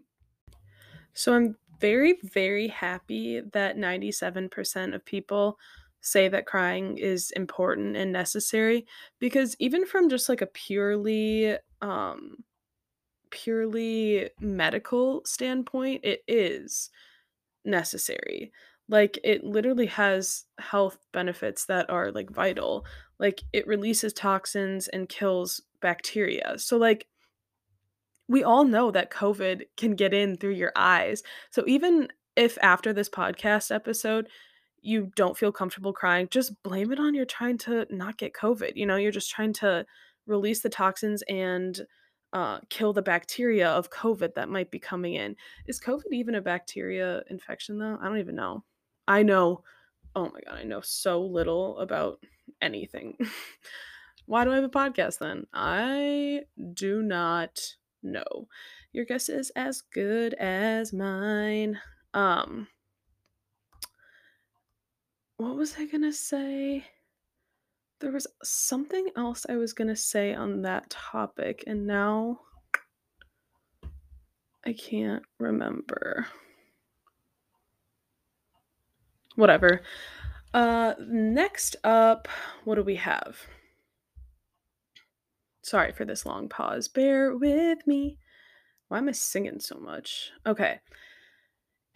so 1.13 1.33
I'm 1.33 1.57
very 1.79 2.19
very 2.23 2.67
happy 2.67 3.41
that 3.53 3.77
97% 3.77 4.93
of 4.95 5.05
people 5.05 5.57
say 6.01 6.27
that 6.27 6.45
crying 6.45 6.97
is 6.97 7.31
important 7.31 7.95
and 7.95 8.11
necessary 8.11 8.85
because 9.19 9.55
even 9.59 9.85
from 9.85 10.09
just 10.09 10.29
like 10.29 10.41
a 10.41 10.47
purely 10.47 11.57
um 11.81 12.43
purely 13.31 14.29
medical 14.39 15.21
standpoint 15.25 16.01
it 16.03 16.23
is 16.27 16.89
necessary. 17.65 18.51
Like 18.87 19.19
it 19.23 19.43
literally 19.43 19.87
has 19.87 20.45
health 20.59 20.99
benefits 21.11 21.65
that 21.65 21.89
are 21.89 22.11
like 22.11 22.29
vital. 22.29 22.85
Like 23.19 23.41
it 23.51 23.67
releases 23.67 24.13
toxins 24.13 24.87
and 24.87 25.09
kills 25.09 25.61
bacteria. 25.81 26.55
So 26.57 26.77
like 26.77 27.07
we 28.27 28.43
all 28.43 28.63
know 28.65 28.91
that 28.91 29.11
covid 29.11 29.63
can 29.77 29.95
get 29.95 30.13
in 30.13 30.35
through 30.35 30.53
your 30.53 30.71
eyes 30.75 31.23
so 31.51 31.63
even 31.67 32.07
if 32.35 32.57
after 32.61 32.93
this 32.93 33.09
podcast 33.09 33.73
episode 33.73 34.27
you 34.81 35.11
don't 35.15 35.37
feel 35.37 35.51
comfortable 35.51 35.93
crying 35.93 36.27
just 36.29 36.61
blame 36.63 36.91
it 36.91 36.99
on 36.99 37.13
you're 37.13 37.25
trying 37.25 37.57
to 37.57 37.85
not 37.89 38.17
get 38.17 38.33
covid 38.33 38.73
you 38.75 38.85
know 38.85 38.95
you're 38.95 39.11
just 39.11 39.31
trying 39.31 39.53
to 39.53 39.85
release 40.27 40.61
the 40.61 40.69
toxins 40.69 41.23
and 41.29 41.81
uh, 42.33 42.59
kill 42.69 42.91
the 42.91 43.01
bacteria 43.01 43.69
of 43.69 43.89
covid 43.89 44.33
that 44.33 44.49
might 44.49 44.69
be 44.69 44.79
coming 44.79 45.13
in 45.13 45.35
is 45.67 45.79
covid 45.79 46.11
even 46.11 46.35
a 46.35 46.41
bacteria 46.41 47.21
infection 47.29 47.77
though 47.77 47.97
i 48.01 48.05
don't 48.05 48.19
even 48.19 48.35
know 48.35 48.63
I 49.07 49.23
know, 49.23 49.63
oh 50.15 50.31
my 50.33 50.39
god, 50.45 50.59
I 50.59 50.63
know 50.63 50.81
so 50.81 51.21
little 51.21 51.77
about 51.79 52.19
anything. 52.61 53.17
Why 54.25 54.43
do 54.43 54.51
I 54.51 54.55
have 54.55 54.63
a 54.63 54.69
podcast 54.69 55.19
then? 55.19 55.45
I 55.53 56.41
do 56.73 57.03
not 57.03 57.59
know. 58.05 58.47
Your 58.93 59.05
guess 59.05 59.29
is 59.29 59.51
as 59.55 59.81
good 59.81 60.33
as 60.35 60.93
mine. 60.93 61.79
Um 62.13 62.67
what 65.37 65.57
was 65.57 65.75
I 65.77 65.85
going 65.85 66.03
to 66.03 66.13
say? 66.13 66.85
There 67.99 68.11
was 68.11 68.25
something 68.43 69.09
else 69.17 69.45
I 69.49 69.57
was 69.57 69.73
going 69.73 69.89
to 69.89 69.95
say 69.95 70.33
on 70.33 70.61
that 70.61 70.89
topic 70.89 71.63
and 71.67 71.85
now 71.85 72.39
I 74.65 74.73
can't 74.73 75.23
remember 75.39 76.25
whatever. 79.35 79.81
Uh, 80.53 80.93
next 80.99 81.75
up, 81.83 82.27
what 82.63 82.75
do 82.75 82.83
we 82.83 82.95
have? 82.95 83.37
Sorry 85.65 85.91
for 85.91 86.05
this 86.05 86.27
long 86.27 86.47
pause. 86.47 86.87
Bear 86.87 87.35
with 87.35 87.87
me. 87.87 88.19
Why 88.87 88.99
am 88.99 89.09
I 89.09 89.13
singing 89.13 89.59
so 89.59 89.79
much? 89.79 90.29
Okay. 90.45 90.79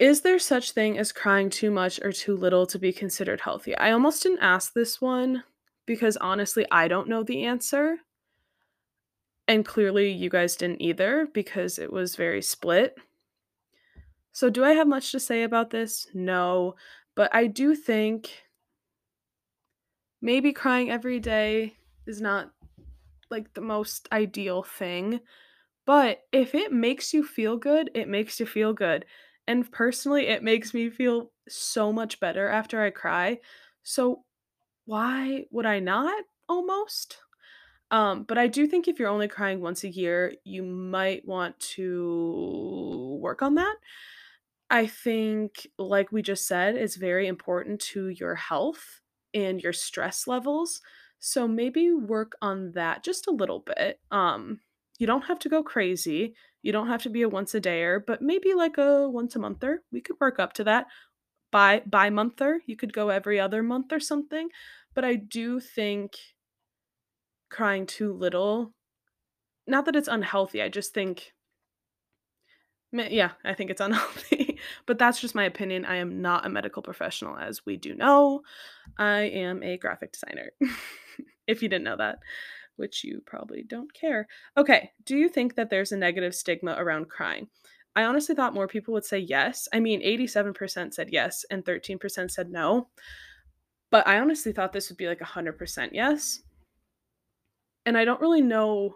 Is 0.00 0.22
there 0.22 0.40
such 0.40 0.72
thing 0.72 0.98
as 0.98 1.12
crying 1.12 1.50
too 1.50 1.70
much 1.70 2.00
or 2.02 2.10
too 2.10 2.36
little 2.36 2.66
to 2.66 2.80
be 2.80 2.92
considered 2.92 3.42
healthy? 3.42 3.76
I 3.76 3.92
almost 3.92 4.24
didn't 4.24 4.40
ask 4.40 4.72
this 4.72 5.00
one 5.00 5.44
because 5.86 6.16
honestly, 6.16 6.66
I 6.72 6.88
don't 6.88 7.08
know 7.08 7.22
the 7.22 7.44
answer. 7.44 7.98
And 9.46 9.64
clearly, 9.64 10.10
you 10.10 10.30
guys 10.30 10.56
didn't 10.56 10.82
either 10.82 11.28
because 11.32 11.78
it 11.78 11.92
was 11.92 12.16
very 12.16 12.42
split. 12.42 12.96
So, 14.32 14.50
do 14.50 14.64
I 14.64 14.72
have 14.72 14.88
much 14.88 15.12
to 15.12 15.20
say 15.20 15.44
about 15.44 15.70
this? 15.70 16.08
No. 16.12 16.74
But 17.14 17.32
I 17.32 17.46
do 17.46 17.76
think 17.76 18.32
maybe 20.20 20.52
crying 20.52 20.90
every 20.90 21.20
day 21.20 21.76
is 22.04 22.20
not 22.20 22.50
like 23.30 23.54
the 23.54 23.60
most 23.60 24.08
ideal 24.12 24.62
thing. 24.62 25.20
But 25.86 26.22
if 26.32 26.54
it 26.54 26.72
makes 26.72 27.14
you 27.14 27.24
feel 27.24 27.56
good, 27.56 27.90
it 27.94 28.08
makes 28.08 28.40
you 28.40 28.46
feel 28.46 28.72
good. 28.72 29.06
And 29.46 29.70
personally, 29.72 30.26
it 30.28 30.42
makes 30.42 30.74
me 30.74 30.90
feel 30.90 31.32
so 31.48 31.92
much 31.92 32.20
better 32.20 32.48
after 32.48 32.82
I 32.82 32.90
cry. 32.90 33.40
So 33.82 34.24
why 34.86 35.46
would 35.50 35.66
I 35.66 35.80
not 35.80 36.24
almost? 36.48 37.20
Um, 37.90 38.24
but 38.24 38.38
I 38.38 38.48
do 38.48 38.66
think 38.66 38.88
if 38.88 38.98
you're 38.98 39.08
only 39.08 39.28
crying 39.28 39.60
once 39.60 39.84
a 39.84 39.88
year, 39.90 40.34
you 40.44 40.62
might 40.62 41.26
want 41.26 41.58
to 41.60 43.18
work 43.20 43.42
on 43.42 43.56
that. 43.56 43.76
I 44.70 44.86
think, 44.86 45.66
like 45.78 46.12
we 46.12 46.22
just 46.22 46.46
said, 46.46 46.76
it's 46.76 46.96
very 46.96 47.26
important 47.26 47.80
to 47.92 48.08
your 48.08 48.36
health 48.36 49.00
and 49.34 49.60
your 49.62 49.72
stress 49.72 50.26
levels. 50.26 50.80
So 51.20 51.46
maybe 51.46 51.92
work 51.92 52.32
on 52.42 52.72
that 52.72 53.04
just 53.04 53.26
a 53.26 53.30
little 53.30 53.60
bit. 53.60 54.00
Um, 54.10 54.60
you 54.98 55.06
don't 55.06 55.24
have 55.24 55.38
to 55.40 55.48
go 55.48 55.62
crazy. 55.62 56.34
You 56.62 56.72
don't 56.72 56.88
have 56.88 57.02
to 57.02 57.10
be 57.10 57.22
a 57.22 57.28
once 57.28 57.54
a 57.54 57.60
dayer, 57.60 58.00
but 58.04 58.22
maybe 58.22 58.54
like 58.54 58.78
a 58.78 59.08
once 59.08 59.36
a 59.36 59.38
monther. 59.38 59.82
We 59.92 60.00
could 60.00 60.16
work 60.20 60.38
up 60.38 60.54
to 60.54 60.64
that. 60.64 60.86
By 61.52 61.82
by 61.86 62.10
monther, 62.10 62.60
you 62.66 62.76
could 62.76 62.92
go 62.92 63.08
every 63.10 63.38
other 63.40 63.62
month 63.62 63.92
or 63.92 64.00
something. 64.00 64.48
But 64.94 65.04
I 65.04 65.16
do 65.16 65.60
think 65.60 66.16
crying 67.50 67.86
too 67.86 68.12
little, 68.12 68.72
not 69.66 69.84
that 69.86 69.96
it's 69.96 70.08
unhealthy. 70.08 70.62
I 70.62 70.68
just 70.68 70.94
think 70.94 71.32
yeah, 72.92 73.32
I 73.44 73.54
think 73.54 73.70
it's 73.70 73.80
unhealthy. 73.80 74.58
but 74.86 74.98
that's 74.98 75.20
just 75.20 75.34
my 75.34 75.44
opinion. 75.44 75.84
I 75.84 75.96
am 75.96 76.20
not 76.20 76.44
a 76.44 76.48
medical 76.48 76.82
professional, 76.82 77.36
as 77.36 77.64
we 77.64 77.76
do 77.76 77.94
know. 77.94 78.42
I 78.98 79.20
am 79.20 79.62
a 79.62 79.76
graphic 79.76 80.12
designer, 80.12 80.50
if 81.50 81.62
you 81.62 81.68
didn't 81.68 81.84
know 81.84 81.96
that, 81.96 82.18
which 82.76 83.04
you 83.04 83.22
probably 83.26 83.62
don't 83.62 83.92
care. 83.92 84.26
Okay, 84.56 84.90
do 85.04 85.16
you 85.16 85.28
think 85.28 85.54
that 85.54 85.70
there's 85.70 85.92
a 85.92 85.96
negative 85.96 86.34
stigma 86.34 86.76
around 86.78 87.08
crying? 87.08 87.48
I 87.96 88.04
honestly 88.04 88.34
thought 88.34 88.54
more 88.54 88.68
people 88.68 88.94
would 88.94 89.04
say 89.04 89.18
yes. 89.18 89.68
I 89.72 89.80
mean, 89.80 90.02
87% 90.02 90.94
said 90.94 91.08
yes, 91.10 91.44
and 91.50 91.64
13% 91.64 92.30
said 92.30 92.50
no. 92.50 92.88
But 93.90 94.06
I 94.06 94.20
honestly 94.20 94.52
thought 94.52 94.72
this 94.72 94.88
would 94.88 94.98
be 94.98 95.08
like 95.08 95.18
100% 95.18 95.90
yes. 95.92 96.40
And 97.84 97.98
I 97.98 98.04
don't 98.04 98.20
really 98.20 98.42
know 98.42 98.94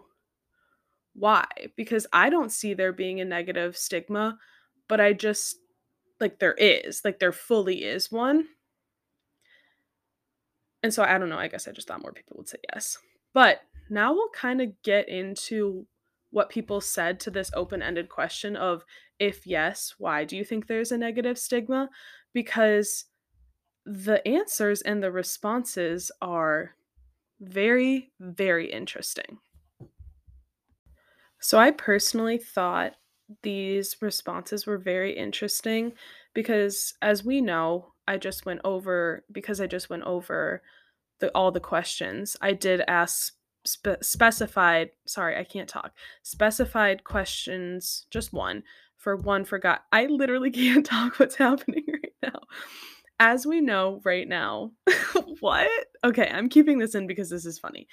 why? 1.13 1.45
Because 1.75 2.07
I 2.13 2.29
don't 2.29 2.51
see 2.51 2.73
there 2.73 2.93
being 2.93 3.19
a 3.19 3.25
negative 3.25 3.75
stigma, 3.77 4.37
but 4.87 5.01
I 5.01 5.13
just 5.13 5.57
like 6.19 6.39
there 6.39 6.53
is, 6.53 7.01
like 7.03 7.19
there 7.19 7.31
fully 7.31 7.83
is 7.83 8.11
one. 8.11 8.47
And 10.85 10.93
so 10.93 11.01
I 11.01 11.17
don't 11.17 11.29
know, 11.29 11.39
I 11.39 11.47
guess 11.47 11.67
I 11.67 11.71
just 11.71 11.87
thought 11.87 12.03
more 12.03 12.13
people 12.13 12.35
would 12.37 12.47
say 12.47 12.59
yes. 12.71 12.99
But 13.33 13.61
now 13.89 14.13
we'll 14.13 14.29
kind 14.29 14.61
of 14.61 14.79
get 14.83 15.09
into 15.09 15.87
what 16.29 16.51
people 16.51 16.79
said 16.79 17.19
to 17.21 17.31
this 17.31 17.49
open-ended 17.55 18.07
question 18.07 18.55
of 18.55 18.85
if 19.17 19.47
yes, 19.47 19.95
why 19.97 20.25
do 20.25 20.37
you 20.37 20.45
think 20.45 20.67
there's 20.67 20.91
a 20.91 20.97
negative 20.99 21.39
stigma? 21.39 21.89
Because 22.33 23.05
the 23.83 24.21
answers 24.27 24.83
and 24.83 25.01
the 25.01 25.11
responses 25.11 26.11
are 26.21 26.75
very 27.41 28.11
very 28.19 28.71
interesting. 28.71 29.39
So 31.39 31.57
I 31.57 31.71
personally 31.71 32.37
thought 32.37 32.93
these 33.41 33.95
responses 34.01 34.67
were 34.67 34.77
very 34.77 35.17
interesting 35.17 35.93
because 36.35 36.93
as 37.01 37.25
we 37.25 37.41
know, 37.41 37.94
I 38.07 38.17
just 38.17 38.45
went 38.45 38.61
over 38.63 39.23
because 39.31 39.59
I 39.59 39.67
just 39.67 39.89
went 39.89 40.03
over 40.03 40.61
the 41.19 41.31
all 41.35 41.51
the 41.51 41.59
questions. 41.59 42.35
I 42.41 42.53
did 42.53 42.81
ask 42.87 43.33
spe- 43.65 44.01
specified, 44.01 44.91
sorry, 45.05 45.37
I 45.37 45.43
can't 45.43 45.69
talk. 45.69 45.91
Specified 46.23 47.03
questions, 47.03 48.05
just 48.11 48.33
one 48.33 48.63
for 48.97 49.15
one 49.15 49.45
forgot. 49.45 49.83
I 49.91 50.05
literally 50.07 50.51
can't 50.51 50.85
talk 50.85 51.19
what's 51.19 51.35
happening 51.35 51.85
right 51.91 52.13
now. 52.23 52.39
As 53.19 53.45
we 53.45 53.61
know 53.61 54.01
right 54.03 54.27
now, 54.27 54.71
what? 55.39 55.69
Okay, 56.03 56.29
I'm 56.29 56.49
keeping 56.49 56.79
this 56.79 56.95
in 56.95 57.07
because 57.07 57.29
this 57.29 57.45
is 57.45 57.59
funny. 57.59 57.87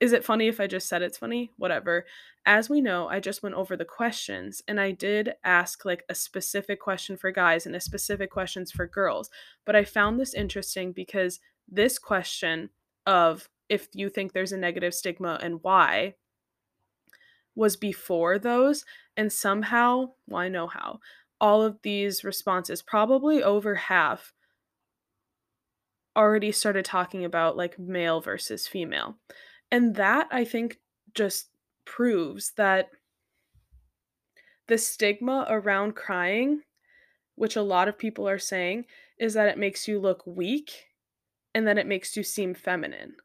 Is 0.00 0.12
it 0.12 0.24
funny 0.24 0.48
if 0.48 0.60
I 0.60 0.66
just 0.66 0.88
said 0.88 1.02
it's 1.02 1.18
funny? 1.18 1.52
Whatever. 1.56 2.04
As 2.44 2.68
we 2.68 2.80
know, 2.80 3.08
I 3.08 3.20
just 3.20 3.42
went 3.42 3.54
over 3.54 3.76
the 3.76 3.84
questions 3.84 4.62
and 4.68 4.80
I 4.80 4.90
did 4.90 5.34
ask 5.44 5.84
like 5.84 6.04
a 6.08 6.14
specific 6.14 6.80
question 6.80 7.16
for 7.16 7.30
guys 7.30 7.64
and 7.64 7.74
a 7.74 7.80
specific 7.80 8.30
questions 8.30 8.70
for 8.70 8.86
girls. 8.86 9.30
But 9.64 9.76
I 9.76 9.84
found 9.84 10.18
this 10.18 10.34
interesting 10.34 10.92
because 10.92 11.40
this 11.68 11.98
question 11.98 12.70
of 13.06 13.48
if 13.68 13.88
you 13.94 14.10
think 14.10 14.32
there's 14.32 14.52
a 14.52 14.58
negative 14.58 14.94
stigma 14.94 15.38
and 15.42 15.60
why 15.62 16.14
was 17.54 17.76
before 17.76 18.38
those 18.38 18.84
and 19.16 19.32
somehow, 19.32 20.10
well 20.26 20.42
I 20.42 20.48
know 20.48 20.66
how, 20.66 20.98
all 21.40 21.62
of 21.62 21.78
these 21.82 22.24
responses, 22.24 22.82
probably 22.82 23.42
over 23.42 23.74
half, 23.74 24.34
already 26.16 26.52
started 26.52 26.84
talking 26.84 27.24
about 27.24 27.56
like 27.56 27.78
male 27.78 28.20
versus 28.20 28.66
female. 28.66 29.16
And 29.74 29.96
that 29.96 30.28
I 30.30 30.44
think 30.44 30.78
just 31.14 31.48
proves 31.84 32.52
that 32.52 32.90
the 34.68 34.78
stigma 34.78 35.48
around 35.50 35.96
crying, 35.96 36.60
which 37.34 37.56
a 37.56 37.62
lot 37.62 37.88
of 37.88 37.98
people 37.98 38.28
are 38.28 38.38
saying, 38.38 38.84
is 39.18 39.34
that 39.34 39.48
it 39.48 39.58
makes 39.58 39.88
you 39.88 39.98
look 39.98 40.24
weak 40.28 40.84
and 41.56 41.66
that 41.66 41.76
it 41.76 41.88
makes 41.88 42.16
you 42.16 42.22
seem 42.22 42.54
feminine. 42.54 43.16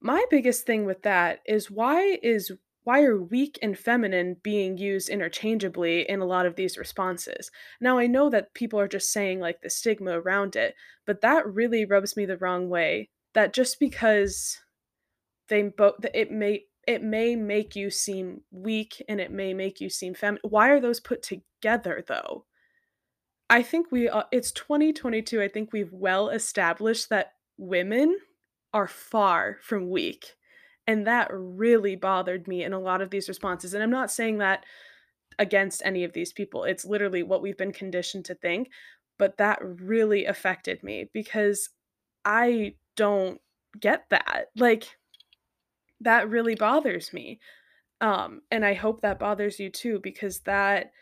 My 0.00 0.24
biggest 0.30 0.64
thing 0.64 0.86
with 0.86 1.02
that 1.02 1.40
is 1.44 1.70
why 1.70 2.18
is 2.22 2.52
why 2.84 3.02
are 3.02 3.20
weak 3.20 3.58
and 3.60 3.78
feminine 3.78 4.38
being 4.42 4.78
used 4.78 5.10
interchangeably 5.10 6.08
in 6.08 6.20
a 6.20 6.24
lot 6.24 6.46
of 6.46 6.56
these 6.56 6.78
responses? 6.78 7.50
Now 7.78 7.98
I 7.98 8.06
know 8.06 8.30
that 8.30 8.54
people 8.54 8.80
are 8.80 8.88
just 8.88 9.12
saying 9.12 9.38
like 9.38 9.60
the 9.60 9.68
stigma 9.68 10.18
around 10.18 10.56
it, 10.56 10.74
but 11.04 11.20
that 11.20 11.46
really 11.46 11.84
rubs 11.84 12.16
me 12.16 12.24
the 12.24 12.38
wrong 12.38 12.70
way. 12.70 13.10
That 13.34 13.52
just 13.52 13.78
because 13.78 14.58
they 15.50 15.62
both 15.62 15.96
it 16.14 16.30
may 16.30 16.64
it 16.86 17.02
may 17.02 17.36
make 17.36 17.76
you 17.76 17.90
seem 17.90 18.40
weak 18.50 19.02
and 19.08 19.20
it 19.20 19.30
may 19.30 19.52
make 19.52 19.80
you 19.80 19.90
seem 19.90 20.14
feminine. 20.14 20.40
Why 20.48 20.70
are 20.70 20.80
those 20.80 21.00
put 21.00 21.22
together 21.22 22.02
though? 22.06 22.46
I 23.50 23.62
think 23.62 23.92
we 23.92 24.08
uh, 24.08 24.24
it's 24.32 24.52
2022. 24.52 25.42
I 25.42 25.48
think 25.48 25.72
we've 25.72 25.92
well 25.92 26.30
established 26.30 27.10
that 27.10 27.32
women 27.58 28.16
are 28.72 28.88
far 28.88 29.58
from 29.62 29.90
weak. 29.90 30.36
And 30.86 31.06
that 31.06 31.28
really 31.30 31.94
bothered 31.94 32.48
me 32.48 32.64
in 32.64 32.72
a 32.72 32.80
lot 32.80 33.02
of 33.02 33.10
these 33.10 33.28
responses. 33.28 33.74
And 33.74 33.82
I'm 33.82 33.90
not 33.90 34.10
saying 34.10 34.38
that 34.38 34.64
against 35.38 35.82
any 35.84 36.04
of 36.04 36.12
these 36.12 36.32
people. 36.32 36.64
It's 36.64 36.84
literally 36.84 37.22
what 37.22 37.42
we've 37.42 37.56
been 37.56 37.72
conditioned 37.72 38.24
to 38.26 38.34
think, 38.34 38.68
but 39.18 39.36
that 39.38 39.58
really 39.62 40.24
affected 40.24 40.82
me 40.82 41.08
because 41.12 41.68
I 42.24 42.74
don't 42.96 43.40
get 43.78 44.04
that. 44.10 44.46
Like 44.56 44.96
that 46.00 46.28
really 46.30 46.54
bothers 46.54 47.12
me. 47.12 47.40
Um 48.00 48.42
and 48.50 48.64
I 48.64 48.74
hope 48.74 49.02
that 49.02 49.18
bothers 49.18 49.60
you 49.60 49.70
too 49.70 50.00
because 50.02 50.40
that 50.40 50.92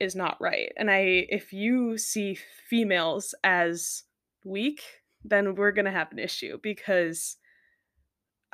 is 0.00 0.14
not 0.14 0.40
right. 0.40 0.72
And 0.76 0.90
I 0.90 1.26
if 1.28 1.52
you 1.52 1.98
see 1.98 2.38
females 2.68 3.34
as 3.44 4.04
weak, 4.44 4.82
then 5.24 5.54
we're 5.54 5.72
going 5.72 5.84
to 5.84 5.90
have 5.90 6.12
an 6.12 6.18
issue 6.18 6.58
because 6.62 7.36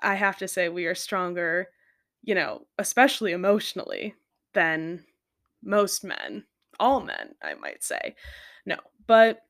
I 0.02 0.14
have 0.14 0.38
to 0.38 0.48
say 0.48 0.68
we 0.68 0.86
are 0.86 0.94
stronger, 0.94 1.68
you 2.22 2.34
know, 2.34 2.66
especially 2.78 3.32
emotionally 3.32 4.14
than 4.52 5.04
most 5.62 6.04
men. 6.04 6.44
All 6.80 7.00
men, 7.00 7.34
I 7.42 7.54
might 7.54 7.84
say. 7.84 8.16
No, 8.66 8.76
but 9.06 9.40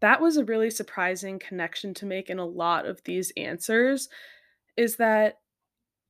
that 0.00 0.20
was 0.20 0.36
a 0.36 0.44
really 0.44 0.70
surprising 0.70 1.38
connection 1.38 1.94
to 1.94 2.06
make 2.06 2.28
in 2.28 2.38
a 2.38 2.44
lot 2.44 2.84
of 2.84 3.02
these 3.04 3.32
answers 3.36 4.08
is 4.76 4.96
that 4.96 5.38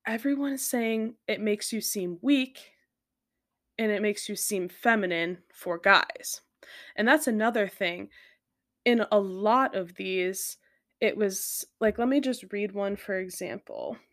everyone 0.06 0.52
is 0.52 0.68
saying 0.68 1.14
it 1.26 1.40
makes 1.40 1.72
you 1.72 1.80
seem 1.80 2.18
weak 2.22 2.72
and 3.78 3.90
it 3.90 4.02
makes 4.02 4.28
you 4.28 4.36
seem 4.36 4.68
feminine 4.68 5.38
for 5.52 5.78
guys. 5.78 6.40
And 6.96 7.06
that's 7.06 7.26
another 7.26 7.68
thing. 7.68 8.08
In 8.84 9.04
a 9.10 9.18
lot 9.18 9.74
of 9.74 9.94
these, 9.96 10.58
it 11.00 11.16
was 11.16 11.64
like, 11.80 11.98
let 11.98 12.08
me 12.08 12.20
just 12.20 12.44
read 12.52 12.72
one 12.72 12.96
for 12.96 13.18
example. 13.18 13.96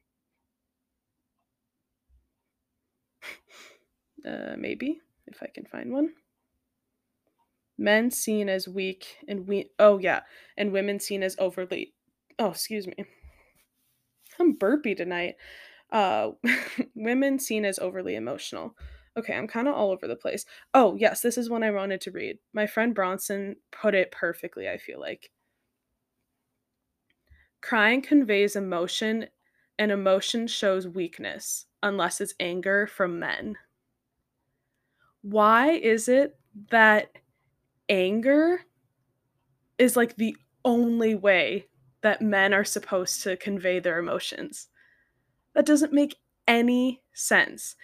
Uh, 4.24 4.54
maybe, 4.56 5.02
if 5.26 5.42
I 5.42 5.48
can 5.48 5.66
find 5.66 5.92
one. 5.92 6.14
Men 7.76 8.12
seen 8.12 8.50
as 8.50 8.68
weak 8.68 9.18
and 9.28 9.48
we, 9.48 9.72
oh 9.80 9.98
yeah, 9.98 10.20
and 10.56 10.72
women 10.72 11.00
seen 11.00 11.24
as 11.24 11.36
overly, 11.40 11.96
oh, 12.38 12.52
excuse 12.52 12.86
me. 12.86 12.94
I'm 14.42 14.54
burpy 14.54 14.96
tonight. 14.96 15.36
Uh, 15.92 16.32
women 16.96 17.40
seen 17.40 17.66
as 17.66 17.80
overly 17.80 18.16
emotional. 18.16 18.78
Okay, 19.18 19.34
I'm 19.36 19.48
kind 19.48 19.68
of 19.68 19.76
all 19.76 19.92
over 19.92 20.08
the 20.08 20.16
place. 20.18 20.46
Oh, 20.74 20.96
yes, 20.96 21.22
this 21.22 21.38
is 21.38 21.50
one 21.50 21.64
I 21.64 21.72
wanted 21.72 22.02
to 22.02 22.12
read. 22.12 22.40
My 22.54 22.68
friend 22.68 22.96
Bronson 22.96 23.58
put 23.72 23.96
it 23.96 24.12
perfectly, 24.12 24.70
I 24.70 24.78
feel 24.78 25.00
like. 25.00 25.32
Crying 27.62 28.02
conveys 28.02 28.56
emotion, 28.58 29.30
and 29.80 29.90
emotion 29.92 30.48
shows 30.48 30.86
weakness, 30.88 31.66
unless 31.82 32.20
it's 32.22 32.36
anger 32.42 32.86
from 32.86 33.18
men. 33.20 33.58
Why 35.24 35.72
is 35.72 36.08
it 36.08 36.38
that 36.70 37.18
anger 37.90 38.66
is 39.78 39.96
like 39.96 40.16
the 40.16 40.36
only 40.64 41.16
way 41.16 41.68
that 42.02 42.22
men 42.22 42.54
are 42.54 42.66
supposed 42.66 43.24
to 43.24 43.38
convey 43.38 43.80
their 43.80 44.00
emotions? 44.00 44.70
That 45.56 45.66
doesn't 45.66 45.94
make 45.94 46.18
any 46.48 47.04
sense. 47.14 47.76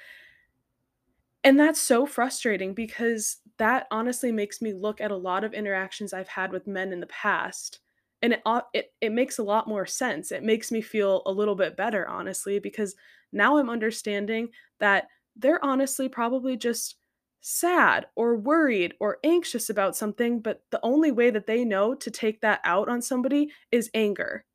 And 1.44 1.60
that's 1.60 1.80
so 1.80 2.06
frustrating 2.06 2.74
because 2.74 3.38
that 3.58 3.88
honestly 3.92 4.32
makes 4.32 4.62
me 4.62 4.74
look 4.74 5.00
at 5.00 5.12
a 5.12 5.16
lot 5.16 5.44
of 5.44 5.54
interactions 5.54 6.14
I've 6.14 6.28
had 6.28 6.52
with 6.52 6.68
men 6.68 6.92
in 6.92 7.00
the 7.00 7.08
past 7.08 7.80
and 8.24 8.34
it 8.34 8.42
it 8.74 8.94
it 9.00 9.12
makes 9.12 9.38
a 9.38 9.44
lot 9.44 9.68
more 9.68 9.86
sense. 9.86 10.32
It 10.32 10.42
makes 10.44 10.72
me 10.72 10.82
feel 10.82 11.22
a 11.28 11.32
little 11.32 11.56
bit 11.56 11.78
better 11.78 12.08
honestly 12.08 12.58
because 12.60 12.96
now 13.32 13.58
I'm 13.58 13.70
understanding 13.70 14.50
that 14.80 15.08
they're 15.36 15.64
honestly 15.64 16.10
probably 16.10 16.58
just 16.58 16.96
sad 17.42 18.08
or 18.16 18.36
worried 18.36 18.94
or 19.00 19.20
anxious 19.24 19.70
about 19.70 19.96
something, 19.96 20.40
but 20.40 20.64
the 20.72 20.80
only 20.84 21.12
way 21.12 21.30
that 21.30 21.48
they 21.48 21.64
know 21.64 21.94
to 21.96 22.12
take 22.12 22.42
that 22.42 22.60
out 22.64 22.90
on 22.90 23.02
somebody 23.02 23.52
is 23.72 23.90
anger. 23.94 24.46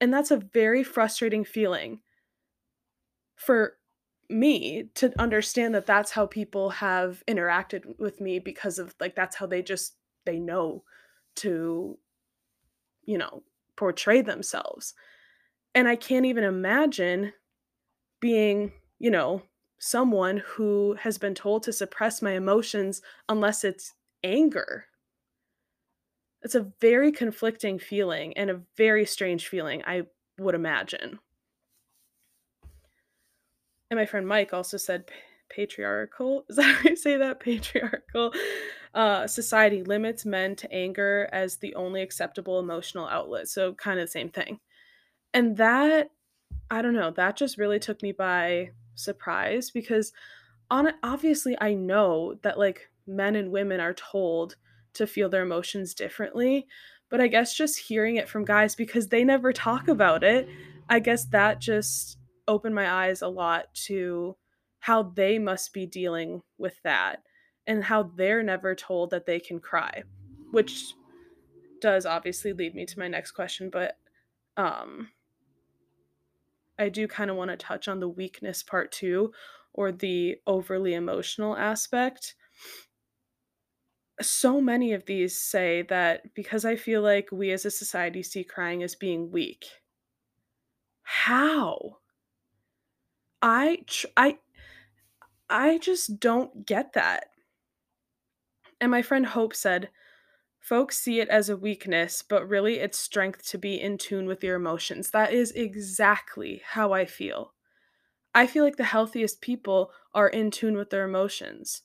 And 0.00 0.12
that's 0.12 0.30
a 0.30 0.36
very 0.36 0.82
frustrating 0.82 1.44
feeling 1.44 2.00
for 3.36 3.76
me 4.28 4.84
to 4.94 5.12
understand 5.18 5.74
that 5.74 5.86
that's 5.86 6.12
how 6.12 6.26
people 6.26 6.70
have 6.70 7.22
interacted 7.26 7.98
with 7.98 8.20
me 8.20 8.38
because 8.38 8.78
of 8.78 8.94
like 9.00 9.16
that's 9.16 9.36
how 9.36 9.46
they 9.46 9.62
just 9.62 9.96
they 10.24 10.38
know 10.38 10.84
to 11.34 11.98
you 13.04 13.18
know 13.18 13.42
portray 13.76 14.22
themselves 14.22 14.94
and 15.74 15.88
i 15.88 15.96
can't 15.96 16.26
even 16.26 16.44
imagine 16.44 17.32
being 18.20 18.70
you 19.00 19.10
know 19.10 19.42
someone 19.80 20.42
who 20.46 20.94
has 21.00 21.18
been 21.18 21.34
told 21.34 21.64
to 21.64 21.72
suppress 21.72 22.22
my 22.22 22.32
emotions 22.32 23.02
unless 23.28 23.64
it's 23.64 23.94
anger 24.22 24.84
it's 26.42 26.54
a 26.54 26.70
very 26.80 27.10
conflicting 27.10 27.78
feeling 27.78 28.36
and 28.36 28.50
a 28.50 28.60
very 28.76 29.04
strange 29.04 29.48
feeling 29.48 29.82
i 29.86 30.02
would 30.38 30.54
imagine 30.54 31.18
and 33.90 33.98
my 33.98 34.06
friend 34.06 34.26
Mike 34.26 34.54
also 34.54 34.76
said 34.76 35.10
patriarchal. 35.50 36.44
Is 36.48 36.56
that 36.56 36.76
how 36.76 36.88
you 36.88 36.96
say 36.96 37.16
that? 37.16 37.40
Patriarchal 37.40 38.32
uh, 38.94 39.26
society 39.26 39.82
limits 39.82 40.24
men 40.24 40.56
to 40.56 40.72
anger 40.72 41.28
as 41.32 41.56
the 41.56 41.74
only 41.74 42.00
acceptable 42.00 42.58
emotional 42.58 43.06
outlet. 43.06 43.48
So, 43.48 43.74
kind 43.74 44.00
of 44.00 44.06
the 44.06 44.12
same 44.12 44.30
thing. 44.30 44.60
And 45.34 45.56
that, 45.58 46.10
I 46.70 46.82
don't 46.82 46.94
know, 46.94 47.10
that 47.12 47.36
just 47.36 47.58
really 47.58 47.78
took 47.78 48.02
me 48.02 48.12
by 48.12 48.70
surprise 49.02 49.70
because 49.70 50.12
on 50.70 50.92
obviously 51.02 51.56
I 51.60 51.74
know 51.74 52.34
that 52.42 52.58
like 52.58 52.88
men 53.06 53.36
and 53.36 53.50
women 53.50 53.80
are 53.80 53.94
told 53.94 54.56
to 54.94 55.06
feel 55.06 55.28
their 55.28 55.42
emotions 55.42 55.94
differently, 55.94 56.66
but 57.08 57.20
I 57.20 57.26
guess 57.26 57.54
just 57.54 57.78
hearing 57.78 58.16
it 58.16 58.28
from 58.28 58.44
guys 58.44 58.74
because 58.74 59.08
they 59.08 59.24
never 59.24 59.52
talk 59.52 59.88
about 59.88 60.22
it, 60.22 60.48
I 60.88 61.00
guess 61.00 61.24
that 61.26 61.60
just 61.60 62.18
opened 62.48 62.74
my 62.74 62.90
eyes 62.90 63.22
a 63.22 63.28
lot 63.28 63.72
to 63.86 64.36
how 64.80 65.02
they 65.02 65.38
must 65.38 65.72
be 65.72 65.86
dealing 65.86 66.42
with 66.58 66.74
that 66.82 67.22
and 67.66 67.84
how 67.84 68.04
they're 68.16 68.42
never 68.42 68.74
told 68.74 69.10
that 69.10 69.26
they 69.26 69.38
can 69.38 69.60
cry, 69.60 70.02
which 70.50 70.94
does 71.80 72.06
obviously 72.06 72.52
lead 72.52 72.74
me 72.74 72.86
to 72.86 72.98
my 72.98 73.08
next 73.08 73.32
question, 73.32 73.70
but 73.70 73.96
um 74.56 75.08
I 76.80 76.88
do 76.88 77.06
kind 77.06 77.30
of 77.30 77.36
want 77.36 77.50
to 77.52 77.56
touch 77.56 77.88
on 77.88 78.00
the 78.00 78.08
weakness 78.08 78.62
part 78.62 78.90
too 78.92 79.32
or 79.72 79.92
the 79.92 80.40
overly 80.46 80.94
emotional 80.94 81.56
aspect. 81.56 82.34
So 84.22 84.60
many 84.62 84.92
of 84.94 85.04
these 85.04 85.38
say 85.38 85.82
that 85.82 86.32
because 86.34 86.64
I 86.64 86.76
feel 86.76 87.02
like 87.02 87.30
we 87.32 87.50
as 87.50 87.66
a 87.66 87.70
society 87.70 88.22
see 88.22 88.44
crying 88.44 88.82
as 88.82 88.94
being 88.94 89.30
weak. 89.30 89.66
How? 91.02 91.98
I 93.42 93.84
tr- 93.86 94.06
I 94.16 94.38
I 95.50 95.76
just 95.78 96.18
don't 96.18 96.64
get 96.64 96.94
that. 96.94 97.30
And 98.80 98.90
my 98.90 99.00
friend 99.02 99.24
Hope 99.26 99.54
said, 99.54 99.90
folks 100.60 100.98
see 100.98 101.20
it 101.20 101.28
as 101.28 101.48
a 101.48 101.56
weakness, 101.56 102.22
but 102.22 102.48
really 102.48 102.78
it's 102.78 102.98
strength 102.98 103.44
to 103.48 103.58
be 103.58 103.80
in 103.80 103.98
tune 103.98 104.26
with 104.26 104.44
your 104.44 104.56
emotions. 104.56 105.10
That 105.10 105.32
is 105.32 105.52
exactly 105.52 106.62
how 106.64 106.92
I 106.92 107.06
feel. 107.06 107.54
I 108.34 108.46
feel 108.46 108.64
like 108.64 108.76
the 108.76 108.84
healthiest 108.84 109.40
people 109.40 109.92
are 110.14 110.28
in 110.28 110.50
tune 110.50 110.76
with 110.76 110.90
their 110.90 111.04
emotions. 111.04 111.82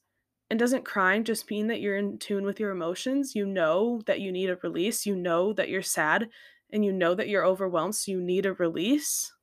And 0.49 0.59
doesn't 0.59 0.85
crying 0.85 1.23
just 1.23 1.49
mean 1.49 1.67
that 1.67 1.81
you're 1.81 1.97
in 1.97 2.19
tune 2.19 2.45
with 2.45 2.59
your 2.59 2.71
emotions? 2.71 3.35
You 3.35 3.45
know 3.45 4.01
that 4.05 4.21
you 4.21 4.31
need 4.31 4.49
a 4.49 4.57
release, 4.57 5.05
you 5.05 5.15
know 5.15 5.53
that 5.53 5.69
you're 5.69 5.81
sad, 5.81 6.29
and 6.71 6.85
you 6.85 6.93
know 6.93 7.15
that 7.15 7.29
you're 7.29 7.45
overwhelmed, 7.45 7.95
so 7.95 8.11
you 8.11 8.21
need 8.21 8.45
a 8.45 8.53
release? 8.53 9.33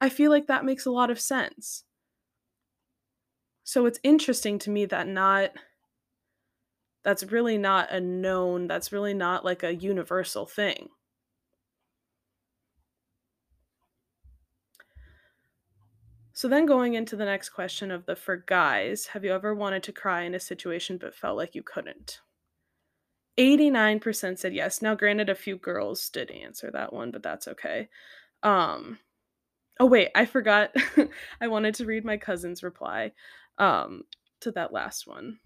I 0.00 0.08
feel 0.10 0.30
like 0.30 0.48
that 0.48 0.64
makes 0.64 0.86
a 0.86 0.90
lot 0.92 1.10
of 1.10 1.20
sense. 1.20 1.84
So 3.64 3.86
it's 3.86 4.00
interesting 4.02 4.58
to 4.60 4.70
me 4.70 4.84
that 4.86 5.06
not 5.08 5.52
that's 7.04 7.24
really 7.24 7.58
not 7.58 7.90
a 7.90 8.00
known, 8.00 8.66
that's 8.66 8.92
really 8.92 9.14
not 9.14 9.44
like 9.44 9.62
a 9.62 9.74
universal 9.74 10.46
thing. 10.46 10.88
So 16.34 16.48
then 16.48 16.66
going 16.66 16.94
into 16.94 17.14
the 17.14 17.24
next 17.24 17.50
question 17.50 17.90
of 17.90 18.06
the 18.06 18.16
for 18.16 18.36
guys, 18.36 19.06
have 19.08 19.24
you 19.24 19.32
ever 19.32 19.54
wanted 19.54 19.82
to 19.84 19.92
cry 19.92 20.22
in 20.22 20.34
a 20.34 20.40
situation 20.40 20.96
but 20.96 21.14
felt 21.14 21.36
like 21.36 21.54
you 21.54 21.62
couldn't? 21.62 22.20
89% 23.38 24.38
said 24.38 24.54
yes. 24.54 24.82
Now 24.82 24.94
granted 24.94 25.28
a 25.28 25.34
few 25.34 25.56
girls 25.56 26.08
did 26.08 26.30
answer 26.30 26.70
that 26.70 26.92
one, 26.92 27.10
but 27.10 27.22
that's 27.22 27.48
okay. 27.48 27.88
Um 28.42 28.98
Oh 29.80 29.86
wait, 29.86 30.10
I 30.14 30.26
forgot. 30.26 30.74
I 31.40 31.48
wanted 31.48 31.74
to 31.76 31.86
read 31.86 32.04
my 32.04 32.16
cousin's 32.16 32.62
reply 32.62 33.12
um 33.58 34.04
to 34.40 34.50
that 34.52 34.72
last 34.72 35.06
one 35.06 35.38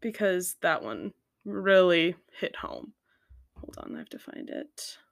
because 0.00 0.56
that 0.62 0.82
one 0.82 1.12
really 1.44 2.16
hit 2.38 2.56
home. 2.56 2.92
Hold 3.56 3.76
on, 3.78 3.94
I 3.94 3.98
have 3.98 4.08
to 4.10 4.18
find 4.18 4.48
it. 4.50 4.98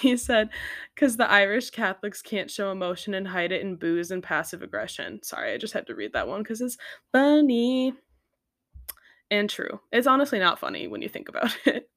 He 0.00 0.14
said, 0.18 0.50
because 0.94 1.16
the 1.16 1.30
Irish 1.30 1.70
Catholics 1.70 2.20
can't 2.20 2.50
show 2.50 2.70
emotion 2.70 3.14
and 3.14 3.28
hide 3.28 3.50
it 3.50 3.62
in 3.62 3.76
booze 3.76 4.10
and 4.10 4.22
passive 4.22 4.62
aggression. 4.62 5.22
Sorry, 5.22 5.54
I 5.54 5.56
just 5.56 5.72
had 5.72 5.86
to 5.86 5.94
read 5.94 6.12
that 6.12 6.28
one 6.28 6.42
because 6.42 6.60
it's 6.60 6.76
funny 7.12 7.94
and 9.30 9.48
true. 9.48 9.80
It's 9.90 10.06
honestly 10.06 10.38
not 10.38 10.58
funny 10.58 10.86
when 10.86 11.00
you 11.02 11.08
think 11.08 11.28
about 11.28 11.56
it. 11.64 11.88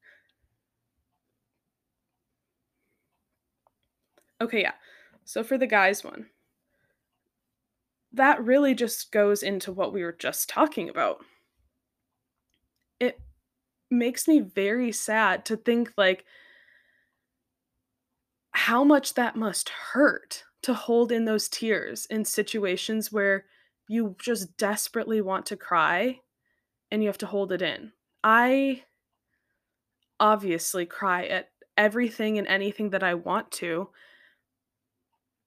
Okay, 4.39 4.61
yeah. 4.61 4.73
So 5.25 5.43
for 5.43 5.57
the 5.57 5.67
guys 5.67 6.03
one, 6.03 6.27
that 8.13 8.43
really 8.43 8.75
just 8.75 9.11
goes 9.11 9.43
into 9.43 9.71
what 9.71 9.91
we 9.91 10.03
were 10.03 10.15
just 10.17 10.47
talking 10.47 10.89
about. 10.89 11.23
It 12.99 13.19
makes 13.89 14.27
me 14.27 14.39
very 14.39 14.91
sad 14.91 15.45
to 15.45 15.57
think 15.57 15.91
like 15.97 16.25
how 18.51 18.83
much 18.83 19.15
that 19.15 19.35
must 19.35 19.69
hurt 19.69 20.43
to 20.61 20.73
hold 20.73 21.11
in 21.11 21.25
those 21.25 21.49
tears 21.49 22.05
in 22.05 22.23
situations 22.23 23.11
where 23.11 23.45
you 23.89 24.15
just 24.19 24.55
desperately 24.57 25.21
want 25.21 25.45
to 25.47 25.57
cry 25.57 26.19
and 26.91 27.01
you 27.01 27.09
have 27.09 27.17
to 27.17 27.25
hold 27.25 27.51
it 27.51 27.61
in. 27.61 27.91
I 28.23 28.83
obviously 30.19 30.85
cry 30.85 31.25
at 31.25 31.49
everything 31.75 32.37
and 32.37 32.47
anything 32.47 32.91
that 32.91 33.03
I 33.03 33.15
want 33.15 33.51
to. 33.53 33.89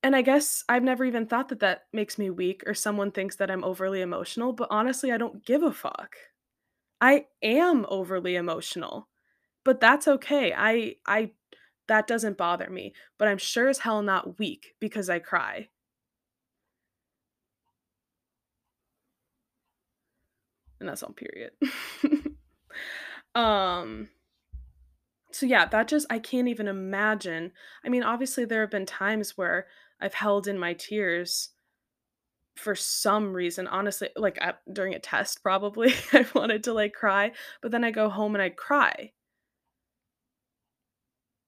And 0.07 0.15
I 0.15 0.23
guess 0.23 0.63
I've 0.69 0.85
never 0.85 1.05
even 1.05 1.27
thought 1.27 1.49
that 1.49 1.59
that 1.59 1.87
makes 1.93 2.17
me 2.17 2.31
weak 2.31 2.63
or 2.65 2.75
someone 2.75 3.11
thinks 3.11 3.35
that 3.35 3.51
I'm 3.51 3.65
overly 3.65 4.03
emotional, 4.03 4.53
but 4.53 4.69
honestly, 4.71 5.11
I 5.11 5.19
don't 5.19 5.45
give 5.45 5.65
a 5.65 5.73
fuck. 5.73 6.15
I 7.01 7.27
am 7.43 7.85
overly 7.89 8.37
emotional, 8.37 9.09
but 9.65 9.81
that's 9.81 10.07
okay. 10.07 10.55
I 10.57 10.99
I 11.07 11.33
that 11.89 12.07
doesn't 12.07 12.39
bother 12.39 12.71
me, 12.71 12.95
but 13.19 13.27
I'm 13.27 13.39
sure 13.39 13.69
as 13.69 13.81
hell 13.81 14.01
not 14.01 14.39
weak 14.39 14.77
because 14.79 15.11
I 15.11 15.19
cry. 15.19 15.71
And 20.79 20.89
that's 20.89 21.03
on 21.03 21.15
period. 21.15 21.51
um 23.35 24.09
so 25.33 25.45
yeah, 25.45 25.67
that 25.67 25.89
just 25.89 26.07
I 26.09 26.19
can't 26.19 26.49
even 26.49 26.67
imagine. 26.69 27.53
I 27.85 27.89
mean, 27.89 28.03
obviously 28.03 28.45
there 28.45 28.63
have 28.63 28.71
been 28.71 28.87
times 28.87 29.37
where 29.37 29.67
I've 30.01 30.15
held 30.15 30.47
in 30.47 30.59
my 30.59 30.75
tears 30.75 31.51
for 32.57 32.75
some 32.75 33.33
reason, 33.35 33.67
honestly, 33.67 34.09
like 34.17 34.39
at, 34.41 34.61
during 34.73 34.95
a 34.95 34.99
test 34.99 35.43
probably 35.43 35.93
I 36.13 36.27
wanted 36.35 36.65
to 36.65 36.73
like 36.73 36.95
cry, 36.95 37.33
but 37.63 37.71
then 37.71 37.85
I 37.85 37.91
go 37.91 38.09
home 38.09 38.35
and 38.35 38.43
I 38.43 38.51
cry. 38.51 39.13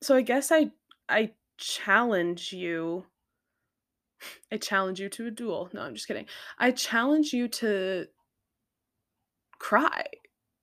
So 0.02 0.14
I 0.14 0.22
guess 0.22 0.52
I 0.52 0.70
I 1.08 1.32
challenge 1.58 2.52
you 2.52 3.06
I 4.52 4.58
challenge 4.58 5.00
you 5.00 5.08
to 5.11 5.26
a 5.26 5.30
duel. 5.30 5.70
No, 5.72 5.80
I'm 5.80 5.94
just 5.94 6.06
kidding. 6.06 6.26
I 6.58 6.70
challenge 6.70 7.32
you 7.32 7.48
to 7.48 8.06
cry 9.58 10.04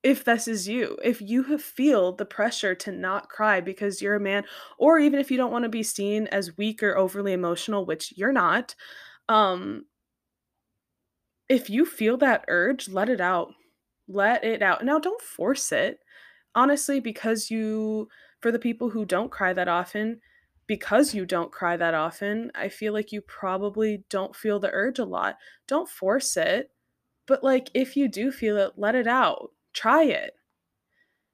if 0.06 0.24
this 0.26 0.48
is 0.48 0.70
you. 0.70 0.98
If 1.04 1.22
you 1.22 1.44
have 1.46 1.64
feel 1.64 2.14
the 2.14 2.26
pressure 2.26 2.76
to 2.76 2.94
not 2.94 3.30
cry 3.30 3.62
because 3.62 4.02
you're 4.02 4.16
a 4.16 4.22
man 4.22 4.46
or 4.80 5.00
even 5.00 5.20
if 5.20 5.32
you 5.32 5.38
don't 5.38 5.52
want 5.52 5.64
to 5.64 5.70
be 5.70 5.84
seen 5.84 6.28
as 6.28 6.58
weak 6.58 6.84
or 6.84 6.98
overly 6.98 7.34
emotional, 7.34 7.86
which 7.86 8.14
you're 8.18 8.34
not, 8.34 8.76
um 9.30 9.86
if 11.50 11.70
you 11.70 11.86
feel 11.86 12.18
that 12.18 12.46
urge, 12.48 12.90
let 12.90 13.10
it 13.10 13.22
out. 13.22 13.54
Let 14.08 14.44
it 14.44 14.62
out. 14.62 14.84
Now 14.86 15.00
don't 15.00 15.22
force 15.22 15.72
it. 15.72 16.00
Honestly, 16.56 17.00
because 17.00 17.52
you 17.52 18.10
for 18.42 18.52
the 18.52 18.60
people 18.60 18.90
who 18.92 19.06
don't 19.06 19.32
cry 19.32 19.54
that 19.54 19.68
often, 19.68 20.22
because 20.68 21.14
you 21.16 21.26
don't 21.26 21.52
cry 21.52 21.78
that 21.78 21.94
often, 21.96 22.52
I 22.56 22.70
feel 22.70 22.94
like 22.94 23.12
you 23.12 23.22
probably 23.22 24.06
don't 24.10 24.36
feel 24.36 24.60
the 24.60 24.72
urge 24.72 25.00
a 25.00 25.06
lot. 25.06 25.38
Don't 25.68 25.90
force 25.90 26.38
it, 26.38 26.72
but 27.28 27.44
like 27.44 27.72
if 27.76 27.98
you 27.98 28.10
do 28.10 28.32
feel 28.32 28.58
it, 28.58 28.74
let 28.78 28.96
it 28.96 29.08
out. 29.08 29.52
Try 29.76 30.06
it. 30.06 30.34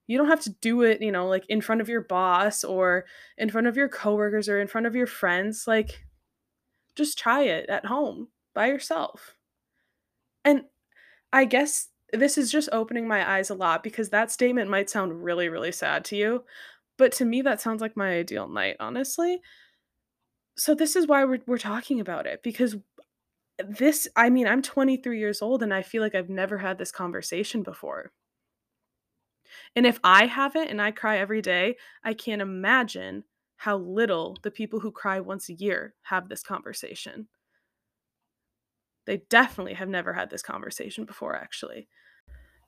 You 0.07 0.17
don't 0.17 0.27
have 0.27 0.41
to 0.41 0.55
do 0.61 0.81
it, 0.81 1.01
you 1.01 1.11
know, 1.11 1.27
like 1.27 1.45
in 1.47 1.61
front 1.61 1.79
of 1.79 1.87
your 1.87 2.01
boss 2.01 2.65
or 2.65 3.05
in 3.37 3.49
front 3.49 3.67
of 3.67 3.77
your 3.77 3.87
coworkers 3.87 4.49
or 4.49 4.59
in 4.59 4.67
front 4.67 4.87
of 4.87 4.95
your 4.95 5.07
friends. 5.07 5.65
Like 5.67 6.03
just 6.95 7.17
try 7.17 7.43
it 7.43 7.69
at 7.69 7.85
home 7.85 8.27
by 8.53 8.67
yourself. 8.67 9.35
And 10.43 10.63
I 11.31 11.45
guess 11.45 11.87
this 12.11 12.37
is 12.37 12.51
just 12.51 12.67
opening 12.71 13.07
my 13.07 13.29
eyes 13.37 13.49
a 13.49 13.55
lot 13.55 13.83
because 13.83 14.09
that 14.09 14.31
statement 14.31 14.69
might 14.69 14.89
sound 14.89 15.23
really, 15.23 15.47
really 15.47 15.71
sad 15.71 16.03
to 16.05 16.17
you, 16.17 16.43
but 16.97 17.11
to 17.13 17.25
me, 17.25 17.41
that 17.41 17.61
sounds 17.61 17.81
like 17.81 17.95
my 17.95 18.09
ideal 18.09 18.47
night, 18.47 18.75
honestly. 18.79 19.41
So 20.57 20.75
this 20.75 20.95
is 20.95 21.07
why 21.07 21.23
we're 21.23 21.39
we're 21.47 21.57
talking 21.57 21.99
about 21.99 22.27
it 22.27 22.43
because 22.43 22.75
this 23.59 24.07
I 24.15 24.29
mean, 24.29 24.47
I'm 24.47 24.61
23 24.61 25.19
years 25.19 25.41
old 25.41 25.63
and 25.63 25.73
I 25.73 25.81
feel 25.81 26.01
like 26.01 26.15
I've 26.15 26.29
never 26.29 26.57
had 26.57 26.77
this 26.77 26.91
conversation 26.91 27.63
before. 27.63 28.11
And 29.75 29.85
if 29.85 29.99
I 30.03 30.25
haven't 30.27 30.67
and 30.69 30.81
I 30.81 30.91
cry 30.91 31.17
every 31.17 31.41
day, 31.41 31.77
I 32.03 32.13
can't 32.13 32.41
imagine 32.41 33.23
how 33.57 33.77
little 33.77 34.37
the 34.41 34.51
people 34.51 34.79
who 34.79 34.91
cry 34.91 35.19
once 35.19 35.49
a 35.49 35.53
year 35.53 35.93
have 36.03 36.29
this 36.29 36.43
conversation. 36.43 37.27
They 39.05 39.17
definitely 39.29 39.73
have 39.75 39.89
never 39.89 40.13
had 40.13 40.29
this 40.31 40.41
conversation 40.41 41.05
before, 41.05 41.35
actually. 41.35 41.87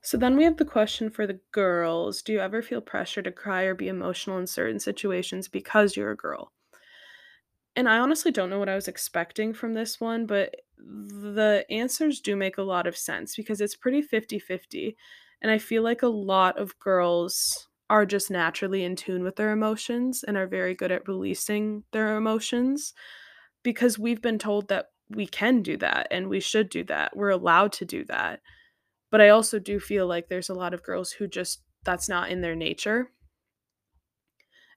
So 0.01 0.17
then 0.17 0.37
we 0.37 0.43
have 0.45 0.57
the 0.57 0.65
question 0.65 1.09
for 1.09 1.27
the 1.27 1.39
girls 1.51 2.21
Do 2.21 2.33
you 2.33 2.39
ever 2.39 2.61
feel 2.61 2.81
pressure 2.81 3.21
to 3.21 3.31
cry 3.31 3.63
or 3.63 3.75
be 3.75 3.87
emotional 3.87 4.37
in 4.37 4.47
certain 4.47 4.79
situations 4.79 5.47
because 5.47 5.97
you're 5.97 6.11
a 6.11 6.17
girl? 6.17 6.53
And 7.75 7.89
I 7.89 7.97
honestly 7.99 8.31
don't 8.31 8.49
know 8.49 8.59
what 8.59 8.69
I 8.69 8.75
was 8.75 8.87
expecting 8.87 9.53
from 9.53 9.73
this 9.73 9.99
one, 9.99 10.25
but 10.25 10.55
the 10.77 11.65
answers 11.69 12.19
do 12.19 12.35
make 12.35 12.57
a 12.57 12.63
lot 12.63 12.85
of 12.85 12.95
sense 12.97 13.35
because 13.35 13.61
it's 13.61 13.75
pretty 13.75 14.01
50 14.01 14.37
50. 14.37 14.95
And 15.43 15.51
I 15.51 15.57
feel 15.59 15.83
like 15.83 16.01
a 16.01 16.07
lot 16.07 16.57
of 16.57 16.79
girls 16.79 17.67
are 17.89 18.05
just 18.05 18.31
naturally 18.31 18.83
in 18.83 18.95
tune 18.95 19.23
with 19.23 19.35
their 19.35 19.51
emotions 19.51 20.23
and 20.23 20.37
are 20.37 20.47
very 20.47 20.73
good 20.73 20.91
at 20.91 21.07
releasing 21.07 21.83
their 21.91 22.17
emotions 22.17 22.93
because 23.61 23.99
we've 23.99 24.21
been 24.21 24.39
told 24.39 24.69
that 24.69 24.87
we 25.09 25.27
can 25.27 25.61
do 25.61 25.77
that 25.77 26.07
and 26.09 26.29
we 26.29 26.39
should 26.39 26.69
do 26.69 26.83
that. 26.85 27.15
We're 27.15 27.29
allowed 27.29 27.73
to 27.73 27.85
do 27.85 28.05
that. 28.05 28.41
But 29.11 29.21
I 29.21 29.29
also 29.29 29.59
do 29.59 29.79
feel 29.79 30.07
like 30.07 30.27
there's 30.27 30.49
a 30.49 30.55
lot 30.55 30.73
of 30.73 30.81
girls 30.81 31.11
who 31.11 31.27
just 31.27 31.61
that's 31.83 32.07
not 32.07 32.31
in 32.31 32.41
their 32.41 32.55
nature. 32.55 33.11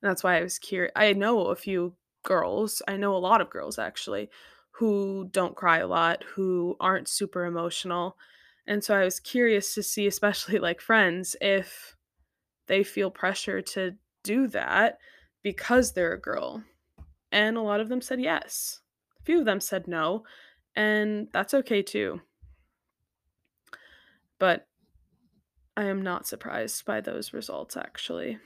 And 0.03 0.11
that's 0.11 0.25
why 0.25 0.37
I 0.39 0.43
was 0.43 0.59
curious. 0.59 0.93
I 0.97 1.13
know 1.13 1.47
a 1.47 1.57
few 1.57 1.95
girls, 2.25 2.83
I 2.87 2.97
know 2.97 3.17
a 3.17 3.19
lot 3.19 3.41
of 3.41 3.51
girls 3.51 3.79
actually, 3.79 4.29
who 4.73 5.29
don't 5.31 5.57
cry 5.57 5.79
a 5.79 5.87
lot, 5.87 6.23
who 6.35 6.77
aren't 6.81 7.09
super 7.09 7.45
emotional. 7.47 8.17
And 8.67 8.83
so 8.83 8.95
I 8.97 9.05
was 9.05 9.21
curious 9.21 9.75
to 9.75 9.83
see, 9.83 10.07
especially 10.07 10.59
like 10.59 10.81
friends, 10.81 11.37
if 11.41 11.97
they 12.67 12.83
feel 12.83 13.11
pressure 13.11 13.63
to 13.63 13.95
do 14.25 14.49
that 14.49 14.99
because 15.43 15.93
they're 15.93 16.13
a 16.13 16.21
girl. 16.21 16.65
And 17.31 17.57
a 17.57 17.63
lot 17.63 17.81
of 17.81 17.89
them 17.89 18.01
said 18.01 18.21
yes. 18.21 18.81
A 19.21 19.23
few 19.23 19.39
of 19.39 19.45
them 19.45 19.61
said 19.61 19.87
no. 19.87 20.25
And 20.75 21.29
that's 21.33 21.55
okay 21.55 21.83
too. 21.83 22.21
But 24.39 24.67
I 25.77 25.85
am 25.85 26.03
not 26.03 26.27
surprised 26.27 26.85
by 26.85 27.01
those 27.01 27.33
results 27.33 27.77
actually. 27.77 28.39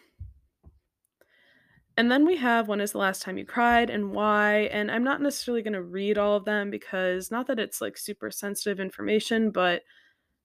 And 1.97 2.11
then 2.11 2.25
we 2.25 2.37
have 2.37 2.69
when 2.69 2.81
is 2.81 2.93
the 2.93 2.99
last 2.99 3.23
time 3.23 3.37
you 3.37 3.45
cried 3.45 3.91
and 3.91 4.13
why? 4.13 4.69
And 4.73 4.91
I'm 4.91 5.05
not 5.05 5.21
necessarily 5.21 5.63
going 5.63 5.75
to 5.75 5.83
read 5.83 6.19
all 6.19 6.37
of 6.37 6.45
them 6.45 6.71
because 6.71 7.31
not 7.31 7.47
that 7.49 7.59
it's 7.59 7.81
like 7.81 7.99
super 7.99 8.31
sensitive 8.31 8.81
information, 8.81 9.51
but 9.51 9.83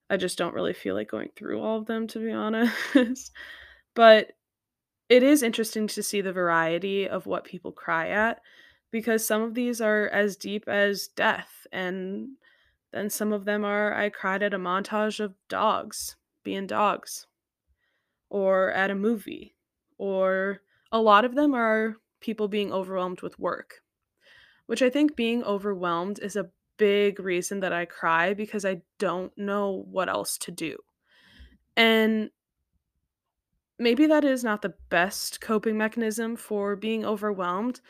I 0.10 0.18
just 0.18 0.38
don't 0.38 0.54
really 0.54 0.74
feel 0.74 0.96
like 0.96 1.10
going 1.10 1.30
through 1.36 1.62
all 1.62 1.80
of 1.80 1.86
them, 1.86 2.08
to 2.08 2.20
be 2.20 2.32
honest. 2.34 3.32
but 3.94 4.32
it 5.10 5.24
is 5.24 5.44
interesting 5.44 5.88
to 5.88 6.04
see 6.04 6.22
the 6.22 6.34
variety 6.34 7.08
of 7.08 7.26
what 7.26 7.44
people 7.44 7.72
cry 7.72 8.10
at 8.10 8.42
because 8.92 9.26
some 9.26 9.42
of 9.42 9.54
these 9.54 9.82
are 9.82 10.08
as 10.08 10.38
deep 10.38 10.68
as 10.68 11.08
death, 11.08 11.68
and 11.72 12.30
then 12.94 13.10
some 13.10 13.34
of 13.34 13.46
them 13.46 13.66
are 13.66 13.94
I 13.94 14.10
cried 14.10 14.42
at 14.42 14.54
a 14.54 14.58
montage 14.58 15.20
of 15.20 15.36
dogs 15.50 16.16
being 16.44 16.68
dogs 16.68 17.28
or 18.30 18.72
at 18.72 18.92
a 18.92 18.96
movie, 18.96 19.56
or 19.98 20.62
a 20.92 21.02
lot 21.02 21.26
of 21.26 21.36
them 21.36 21.54
are 21.54 21.98
people 22.22 22.48
being 22.48 22.72
overwhelmed 22.72 23.22
with 23.22 23.38
work, 23.38 23.82
which 24.66 24.82
I 24.82 24.90
think 24.90 25.16
being 25.16 25.44
overwhelmed 25.44 26.20
is 26.20 26.36
a 26.36 26.50
big 26.78 27.20
reason 27.20 27.60
that 27.62 27.74
I 27.74 27.86
cry 27.86 28.34
because 28.34 28.66
I 28.66 28.82
don't 29.00 29.36
know 29.38 29.86
what 29.90 30.10
else 30.10 30.38
to 30.40 30.52
do. 30.52 30.78
And 31.78 32.30
maybe 33.78 34.08
that 34.08 34.24
is 34.24 34.44
not 34.44 34.62
the 34.62 34.74
best 34.90 35.42
coping 35.42 35.78
mechanism 35.78 36.36
for 36.36 36.76
being 36.76 37.06
overwhelmed, 37.06 37.82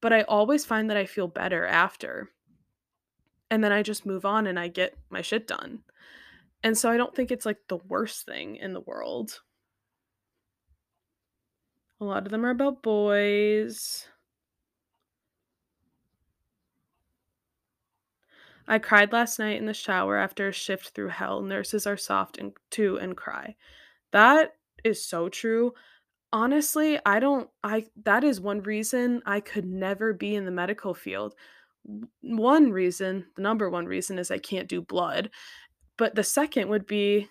but 0.00 0.12
I 0.12 0.22
always 0.22 0.64
find 0.64 0.90
that 0.90 0.96
I 0.96 1.06
feel 1.06 1.28
better 1.28 1.66
after. 1.66 2.30
And 3.50 3.62
then 3.62 3.72
I 3.72 3.82
just 3.82 4.06
move 4.06 4.24
on 4.24 4.46
and 4.46 4.58
I 4.58 4.68
get 4.68 4.96
my 5.10 5.20
shit 5.22 5.46
done. 5.46 5.80
And 6.62 6.78
so 6.78 6.90
I 6.90 6.96
don't 6.96 7.14
think 7.14 7.30
it's 7.30 7.46
like 7.46 7.58
the 7.68 7.76
worst 7.76 8.24
thing 8.24 8.56
in 8.56 8.72
the 8.72 8.80
world. 8.80 9.40
A 12.00 12.04
lot 12.04 12.24
of 12.24 12.30
them 12.30 12.46
are 12.46 12.50
about 12.50 12.82
boys. 12.82 14.06
I 18.72 18.78
cried 18.78 19.12
last 19.12 19.38
night 19.38 19.58
in 19.58 19.66
the 19.66 19.74
shower 19.74 20.16
after 20.16 20.48
a 20.48 20.52
shift 20.52 20.94
through 20.94 21.08
hell. 21.08 21.42
Nurses 21.42 21.86
are 21.86 21.98
soft 21.98 22.38
and 22.38 22.54
too 22.70 22.96
and 22.96 23.14
cry. 23.14 23.54
That 24.12 24.54
is 24.82 25.04
so 25.04 25.28
true. 25.28 25.74
Honestly, 26.32 26.98
I 27.04 27.20
don't 27.20 27.50
I 27.62 27.84
that 28.04 28.24
is 28.24 28.40
one 28.40 28.62
reason 28.62 29.20
I 29.26 29.40
could 29.40 29.66
never 29.66 30.14
be 30.14 30.34
in 30.34 30.46
the 30.46 30.50
medical 30.50 30.94
field. 30.94 31.34
One 32.22 32.72
reason, 32.72 33.26
the 33.36 33.42
number 33.42 33.68
one 33.68 33.84
reason 33.84 34.18
is 34.18 34.30
I 34.30 34.38
can't 34.38 34.70
do 34.70 34.80
blood. 34.80 35.28
But 35.98 36.14
the 36.14 36.24
second 36.24 36.70
would 36.70 36.86
be 36.86 37.28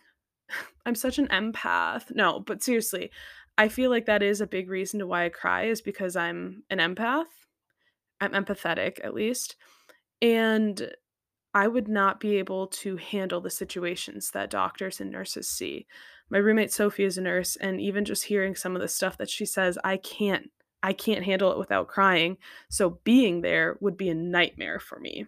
I'm 0.86 0.94
such 0.94 1.18
an 1.18 1.28
empath. 1.30 2.14
No, 2.14 2.40
but 2.40 2.62
seriously, 2.62 3.10
I 3.58 3.68
feel 3.68 3.90
like 3.90 4.06
that 4.06 4.22
is 4.22 4.42
a 4.42 4.46
big 4.48 4.70
reason 4.70 5.00
to 5.00 5.08
why 5.08 5.26
I 5.26 5.30
cry 5.30 5.64
is 5.64 5.82
because 5.82 6.16
I'm 6.16 6.62
an 6.70 6.78
empath. 6.78 7.26
I'm 8.20 8.34
empathetic 8.34 9.04
at 9.04 9.16
least. 9.16 9.56
And 10.22 10.88
I 11.54 11.68
would 11.68 11.88
not 11.88 12.20
be 12.20 12.38
able 12.38 12.68
to 12.68 12.98
handle 12.98 13.42
the 13.42 13.50
situations 13.50 14.32
that 14.32 14.50
doctors 14.50 15.02
and 15.02 15.12
nurses 15.12 15.50
see. 15.50 15.86
My 16.30 16.38
roommate 16.38 16.72
Sophie 16.72 17.04
is 17.04 17.18
a 17.18 17.22
nurse 17.22 17.58
and 17.58 17.82
even 17.82 18.06
just 18.06 18.26
hearing 18.26 18.56
some 18.56 18.76
of 18.76 18.82
the 18.82 18.88
stuff 18.88 19.18
that 19.18 19.30
she 19.30 19.46
says, 19.46 19.78
I 19.84 19.98
can't 19.98 20.50
I 20.84 20.94
can't 20.94 21.24
handle 21.24 21.52
it 21.52 21.60
without 21.60 21.88
crying. 21.88 22.38
So 22.70 23.00
being 23.04 23.42
there 23.42 23.78
would 23.82 23.98
be 23.98 24.10
a 24.10 24.16
nightmare 24.16 24.80
for 24.80 25.00
me. 25.00 25.28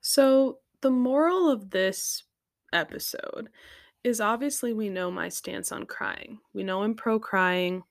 So 0.00 0.60
the 0.80 0.90
moral 0.90 1.50
of 1.50 1.70
this 1.70 2.22
episode 2.72 3.50
is 4.04 4.20
obviously 4.20 4.72
we 4.72 4.88
know 4.88 5.10
my 5.10 5.28
stance 5.28 5.72
on 5.72 5.84
crying. 5.84 6.38
We 6.54 6.62
know 6.62 6.82
I'm 6.82 6.94
pro 6.94 7.18
crying. 7.18 7.82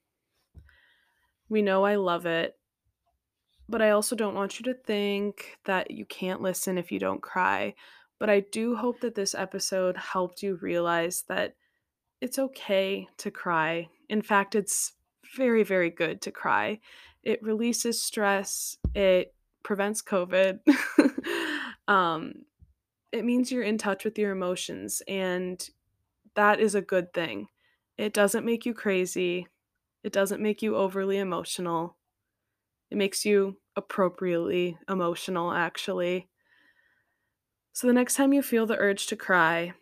We 1.50 1.62
know 1.62 1.86
I 1.86 1.95
love 1.95 2.26
it. 2.26 2.58
But 3.70 3.82
I 3.82 3.92
also 3.92 4.16
don't 4.16 4.36
want 4.36 4.60
you 4.60 4.64
to 4.66 4.74
think 4.74 5.58
that 5.66 5.92
you 5.92 6.06
can't 6.06 6.42
listen 6.42 6.78
if 6.78 6.92
you 6.92 7.00
don't 7.00 7.22
cry. 7.22 7.76
But 8.20 8.30
I 8.30 8.40
do 8.40 8.76
hope 8.76 9.02
that 9.02 9.16
this 9.16 9.36
episode 9.36 9.98
helped 9.98 10.42
you 10.42 10.56
realize 10.56 11.24
that 11.28 11.56
it's 12.22 12.40
okay 12.40 13.08
to 13.18 13.30
cry. 13.30 13.90
In 14.10 14.22
fact, 14.22 14.56
it's 14.56 14.94
very, 15.36 15.64
very 15.64 15.90
good 15.90 16.22
to 16.22 16.32
cry. 16.32 16.80
It 17.24 17.44
releases 17.44 18.02
stress, 18.02 18.78
it 18.96 19.34
prevents 19.64 20.02
COVID. 20.02 20.60
um, 21.88 22.34
it 23.12 23.26
means 23.26 23.52
you're 23.52 23.64
in 23.64 23.78
touch 23.78 24.06
with 24.06 24.18
your 24.18 24.32
emotions, 24.32 25.02
and 25.08 25.70
that 26.36 26.60
is 26.60 26.74
a 26.74 26.82
good 26.82 27.14
thing. 27.14 27.48
It 27.98 28.14
doesn't 28.14 28.46
make 28.46 28.66
you 28.66 28.74
crazy, 28.74 29.48
it 30.04 30.14
doesn't 30.14 30.42
make 30.42 30.62
you 30.62 30.76
overly 30.76 31.18
emotional. 31.18 31.97
It 32.89 32.97
makes 32.97 33.26
you 33.26 33.58
appropriately 33.76 34.78
emotional, 34.89 35.52
actually. 35.52 36.28
So 37.73 37.88
the 37.88 37.93
next 37.93 38.15
time 38.15 38.34
you 38.34 38.41
feel 38.41 38.65
the 38.65 38.78
urge 38.78 39.08
to 39.08 39.15
cry, 39.15 39.73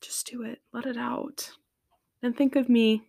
just 0.00 0.26
do 0.26 0.42
it. 0.42 0.60
Let 0.72 0.86
it 0.86 0.96
out. 0.96 1.52
And 2.22 2.36
think 2.36 2.56
of 2.56 2.68
me 2.68 3.02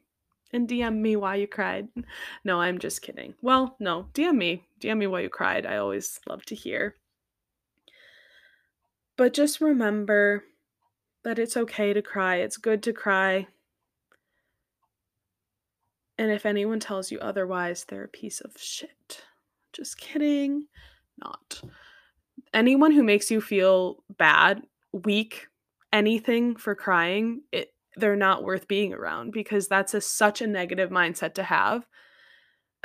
and 0.52 0.68
DM 0.68 0.98
me 0.98 1.16
why 1.16 1.36
you 1.36 1.48
cried. 1.48 1.90
No, 2.46 2.62
I'm 2.62 2.78
just 2.78 3.02
kidding. 3.02 3.34
Well, 3.42 3.76
no, 3.80 4.08
DM 4.14 4.36
me. 4.36 4.64
DM 4.80 4.98
me 4.98 5.08
why 5.08 5.22
you 5.22 5.30
cried. 5.30 5.66
I 5.66 5.78
always 5.78 6.20
love 6.28 6.46
to 6.46 6.56
hear. 6.56 6.96
But 9.18 9.34
just 9.34 9.62
remember 9.62 10.44
that 11.24 11.40
it's 11.40 11.56
okay 11.58 11.94
to 11.94 12.02
cry. 12.02 12.38
It's 12.38 12.58
good 12.58 12.84
to 12.84 12.94
cry. 12.94 13.48
And 16.24 16.32
if 16.32 16.46
anyone 16.46 16.80
tells 16.80 17.12
you 17.12 17.20
otherwise, 17.20 17.84
they're 17.84 18.06
a 18.06 18.08
piece 18.08 18.40
of 18.40 18.54
shit. 18.58 19.26
Just 19.74 19.98
kidding. 19.98 20.68
Not. 21.18 21.62
Anyone 22.54 22.94
who 22.94 23.04
makes 23.04 23.30
you 23.30 23.42
feel 23.42 24.06
bad, 24.18 24.62
weak, 24.94 25.48
anything 25.92 26.56
for 26.56 26.76
crying, 26.76 27.42
it 27.52 27.74
they're 27.98 28.16
not 28.16 28.46
worth 28.46 28.70
being 28.70 28.94
around 28.94 29.32
because 29.32 29.68
that's 29.68 29.94
a 29.94 30.00
such 30.00 30.42
a 30.42 30.48
negative 30.48 30.92
mindset 30.92 31.34
to 31.34 31.44
have, 31.44 31.86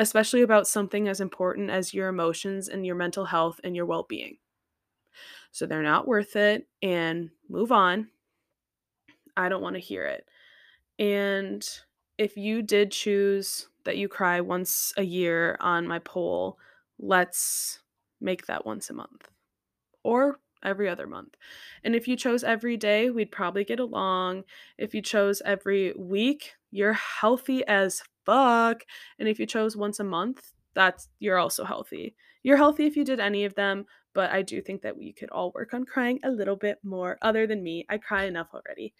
especially 0.00 0.42
about 0.42 0.66
something 0.66 1.06
as 1.06 1.20
important 1.20 1.70
as 1.70 1.94
your 1.94 2.08
emotions 2.08 2.66
and 2.66 2.84
your 2.84 2.96
mental 2.96 3.26
health 3.26 3.60
and 3.62 3.76
your 3.76 3.86
well-being. 3.86 4.38
So 5.52 5.64
they're 5.64 5.84
not 5.84 6.08
worth 6.08 6.34
it 6.34 6.66
and 6.82 7.30
move 7.48 7.70
on. 7.70 8.08
I 9.36 9.48
don't 9.48 9.62
want 9.62 9.76
to 9.76 9.80
hear 9.80 10.06
it. 10.06 10.28
And 10.98 11.64
if 12.18 12.36
you 12.36 12.62
did 12.62 12.90
choose 12.90 13.68
that 13.84 13.96
you 13.96 14.08
cry 14.08 14.40
once 14.40 14.92
a 14.96 15.02
year 15.02 15.56
on 15.60 15.86
my 15.86 16.00
poll, 16.00 16.58
let's 16.98 17.80
make 18.20 18.46
that 18.46 18.66
once 18.66 18.90
a 18.90 18.94
month 18.94 19.30
or 20.02 20.40
every 20.64 20.88
other 20.88 21.06
month. 21.06 21.36
And 21.84 21.94
if 21.94 22.08
you 22.08 22.16
chose 22.16 22.42
every 22.42 22.76
day, 22.76 23.10
we'd 23.10 23.30
probably 23.30 23.64
get 23.64 23.80
along. 23.80 24.44
If 24.76 24.94
you 24.94 25.02
chose 25.02 25.40
every 25.44 25.92
week, 25.96 26.54
you're 26.70 26.94
healthy 26.94 27.64
as 27.66 28.02
fuck. 28.26 28.82
And 29.18 29.28
if 29.28 29.38
you 29.38 29.46
chose 29.46 29.76
once 29.76 30.00
a 30.00 30.04
month, 30.04 30.52
that's 30.74 31.08
you're 31.20 31.38
also 31.38 31.64
healthy. 31.64 32.16
You're 32.42 32.56
healthy 32.56 32.86
if 32.86 32.96
you 32.96 33.04
did 33.04 33.20
any 33.20 33.44
of 33.44 33.54
them, 33.54 33.86
but 34.14 34.30
I 34.30 34.42
do 34.42 34.60
think 34.60 34.82
that 34.82 34.96
we 34.96 35.12
could 35.12 35.30
all 35.30 35.52
work 35.54 35.74
on 35.74 35.84
crying 35.84 36.18
a 36.24 36.30
little 36.30 36.56
bit 36.56 36.78
more 36.82 37.18
other 37.22 37.46
than 37.46 37.62
me. 37.62 37.86
I 37.88 37.98
cry 37.98 38.24
enough 38.24 38.48
already. 38.52 38.94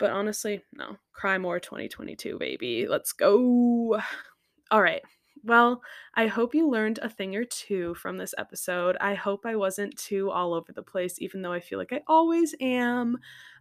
But 0.00 0.10
honestly, 0.10 0.64
no. 0.72 0.96
Cry 1.12 1.36
more 1.36 1.60
2022, 1.60 2.38
baby. 2.38 2.86
Let's 2.88 3.12
go. 3.12 4.00
All 4.72 4.82
right. 4.82 5.02
Well, 5.44 5.82
I 6.14 6.26
hope 6.26 6.54
you 6.54 6.68
learned 6.68 6.98
a 7.02 7.08
thing 7.08 7.36
or 7.36 7.44
two 7.44 7.94
from 7.94 8.16
this 8.16 8.34
episode. 8.38 8.96
I 9.00 9.14
hope 9.14 9.44
I 9.44 9.56
wasn't 9.56 9.96
too 9.96 10.30
all 10.30 10.52
over 10.52 10.70
the 10.70 10.82
place, 10.82 11.16
even 11.18 11.40
though 11.40 11.52
I 11.52 11.60
feel 11.60 11.78
like 11.78 11.94
I 11.94 12.02
always 12.06 12.54
am. 12.60 13.16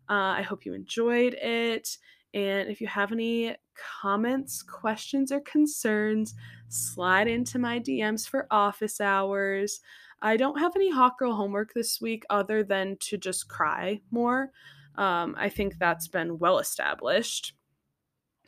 Uh, 0.09 0.35
I 0.37 0.41
hope 0.41 0.65
you 0.65 0.73
enjoyed 0.73 1.35
it. 1.35 1.97
And 2.33 2.69
if 2.69 2.81
you 2.81 2.87
have 2.87 3.13
any 3.13 3.55
comments, 4.01 4.61
questions, 4.61 5.31
or 5.31 5.39
concerns, 5.39 6.35
slide 6.67 7.29
into 7.29 7.59
my 7.59 7.79
DMs 7.79 8.27
for 8.27 8.45
office 8.51 8.99
hours. 8.99 9.79
I 10.21 10.35
don't 10.35 10.59
have 10.59 10.75
any 10.75 10.91
hot 10.91 11.17
girl 11.17 11.33
homework 11.33 11.73
this 11.73 12.01
week 12.01 12.25
other 12.29 12.61
than 12.61 12.97
to 13.01 13.17
just 13.17 13.47
cry 13.47 14.01
more. 14.11 14.51
Um, 14.99 15.33
I 15.37 15.47
think 15.47 15.79
that's 15.79 16.09
been 16.09 16.39
well 16.39 16.59
established. 16.59 17.53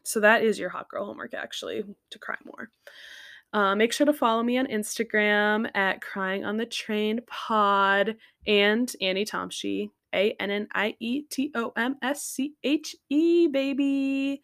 So 0.04 0.20
that 0.20 0.44
is 0.44 0.60
your 0.60 0.70
hot 0.70 0.90
girl 0.90 1.06
homework, 1.06 1.34
actually, 1.34 1.84
to 2.10 2.20
cry 2.20 2.36
more. 2.44 2.70
Uh, 3.54 3.74
make 3.74 3.94
sure 3.94 4.06
to 4.06 4.14
follow 4.14 4.44
me 4.44 4.58
on 4.58 4.68
Instagram 4.68 5.70
at 5.76 6.02
Crying 6.02 6.44
on 6.44 6.58
the 6.58 6.66
Train 6.66 7.22
Pod 7.26 8.18
and 8.46 8.94
Annie 9.02 9.26
Tomsche, 9.26 9.90
A 10.14 10.36
N 10.40 10.52
N 10.52 10.68
I 10.74 10.96
E 11.00 11.22
T 11.24 11.52
O 11.56 11.72
M 11.78 11.96
S 12.02 12.24
C 12.24 12.54
H 12.64 12.98
E, 13.10 13.48
baby, 13.48 14.42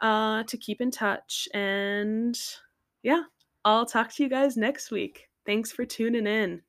uh, 0.00 0.42
to 0.44 0.56
keep 0.56 0.80
in 0.80 0.90
touch. 0.90 1.46
And 1.52 2.38
yeah, 3.02 3.24
I'll 3.66 3.86
talk 3.86 4.14
to 4.14 4.22
you 4.22 4.30
guys 4.30 4.56
next 4.56 4.90
week. 4.90 5.28
Thanks 5.44 5.72
for 5.72 5.84
tuning 5.84 6.26
in. 6.26 6.62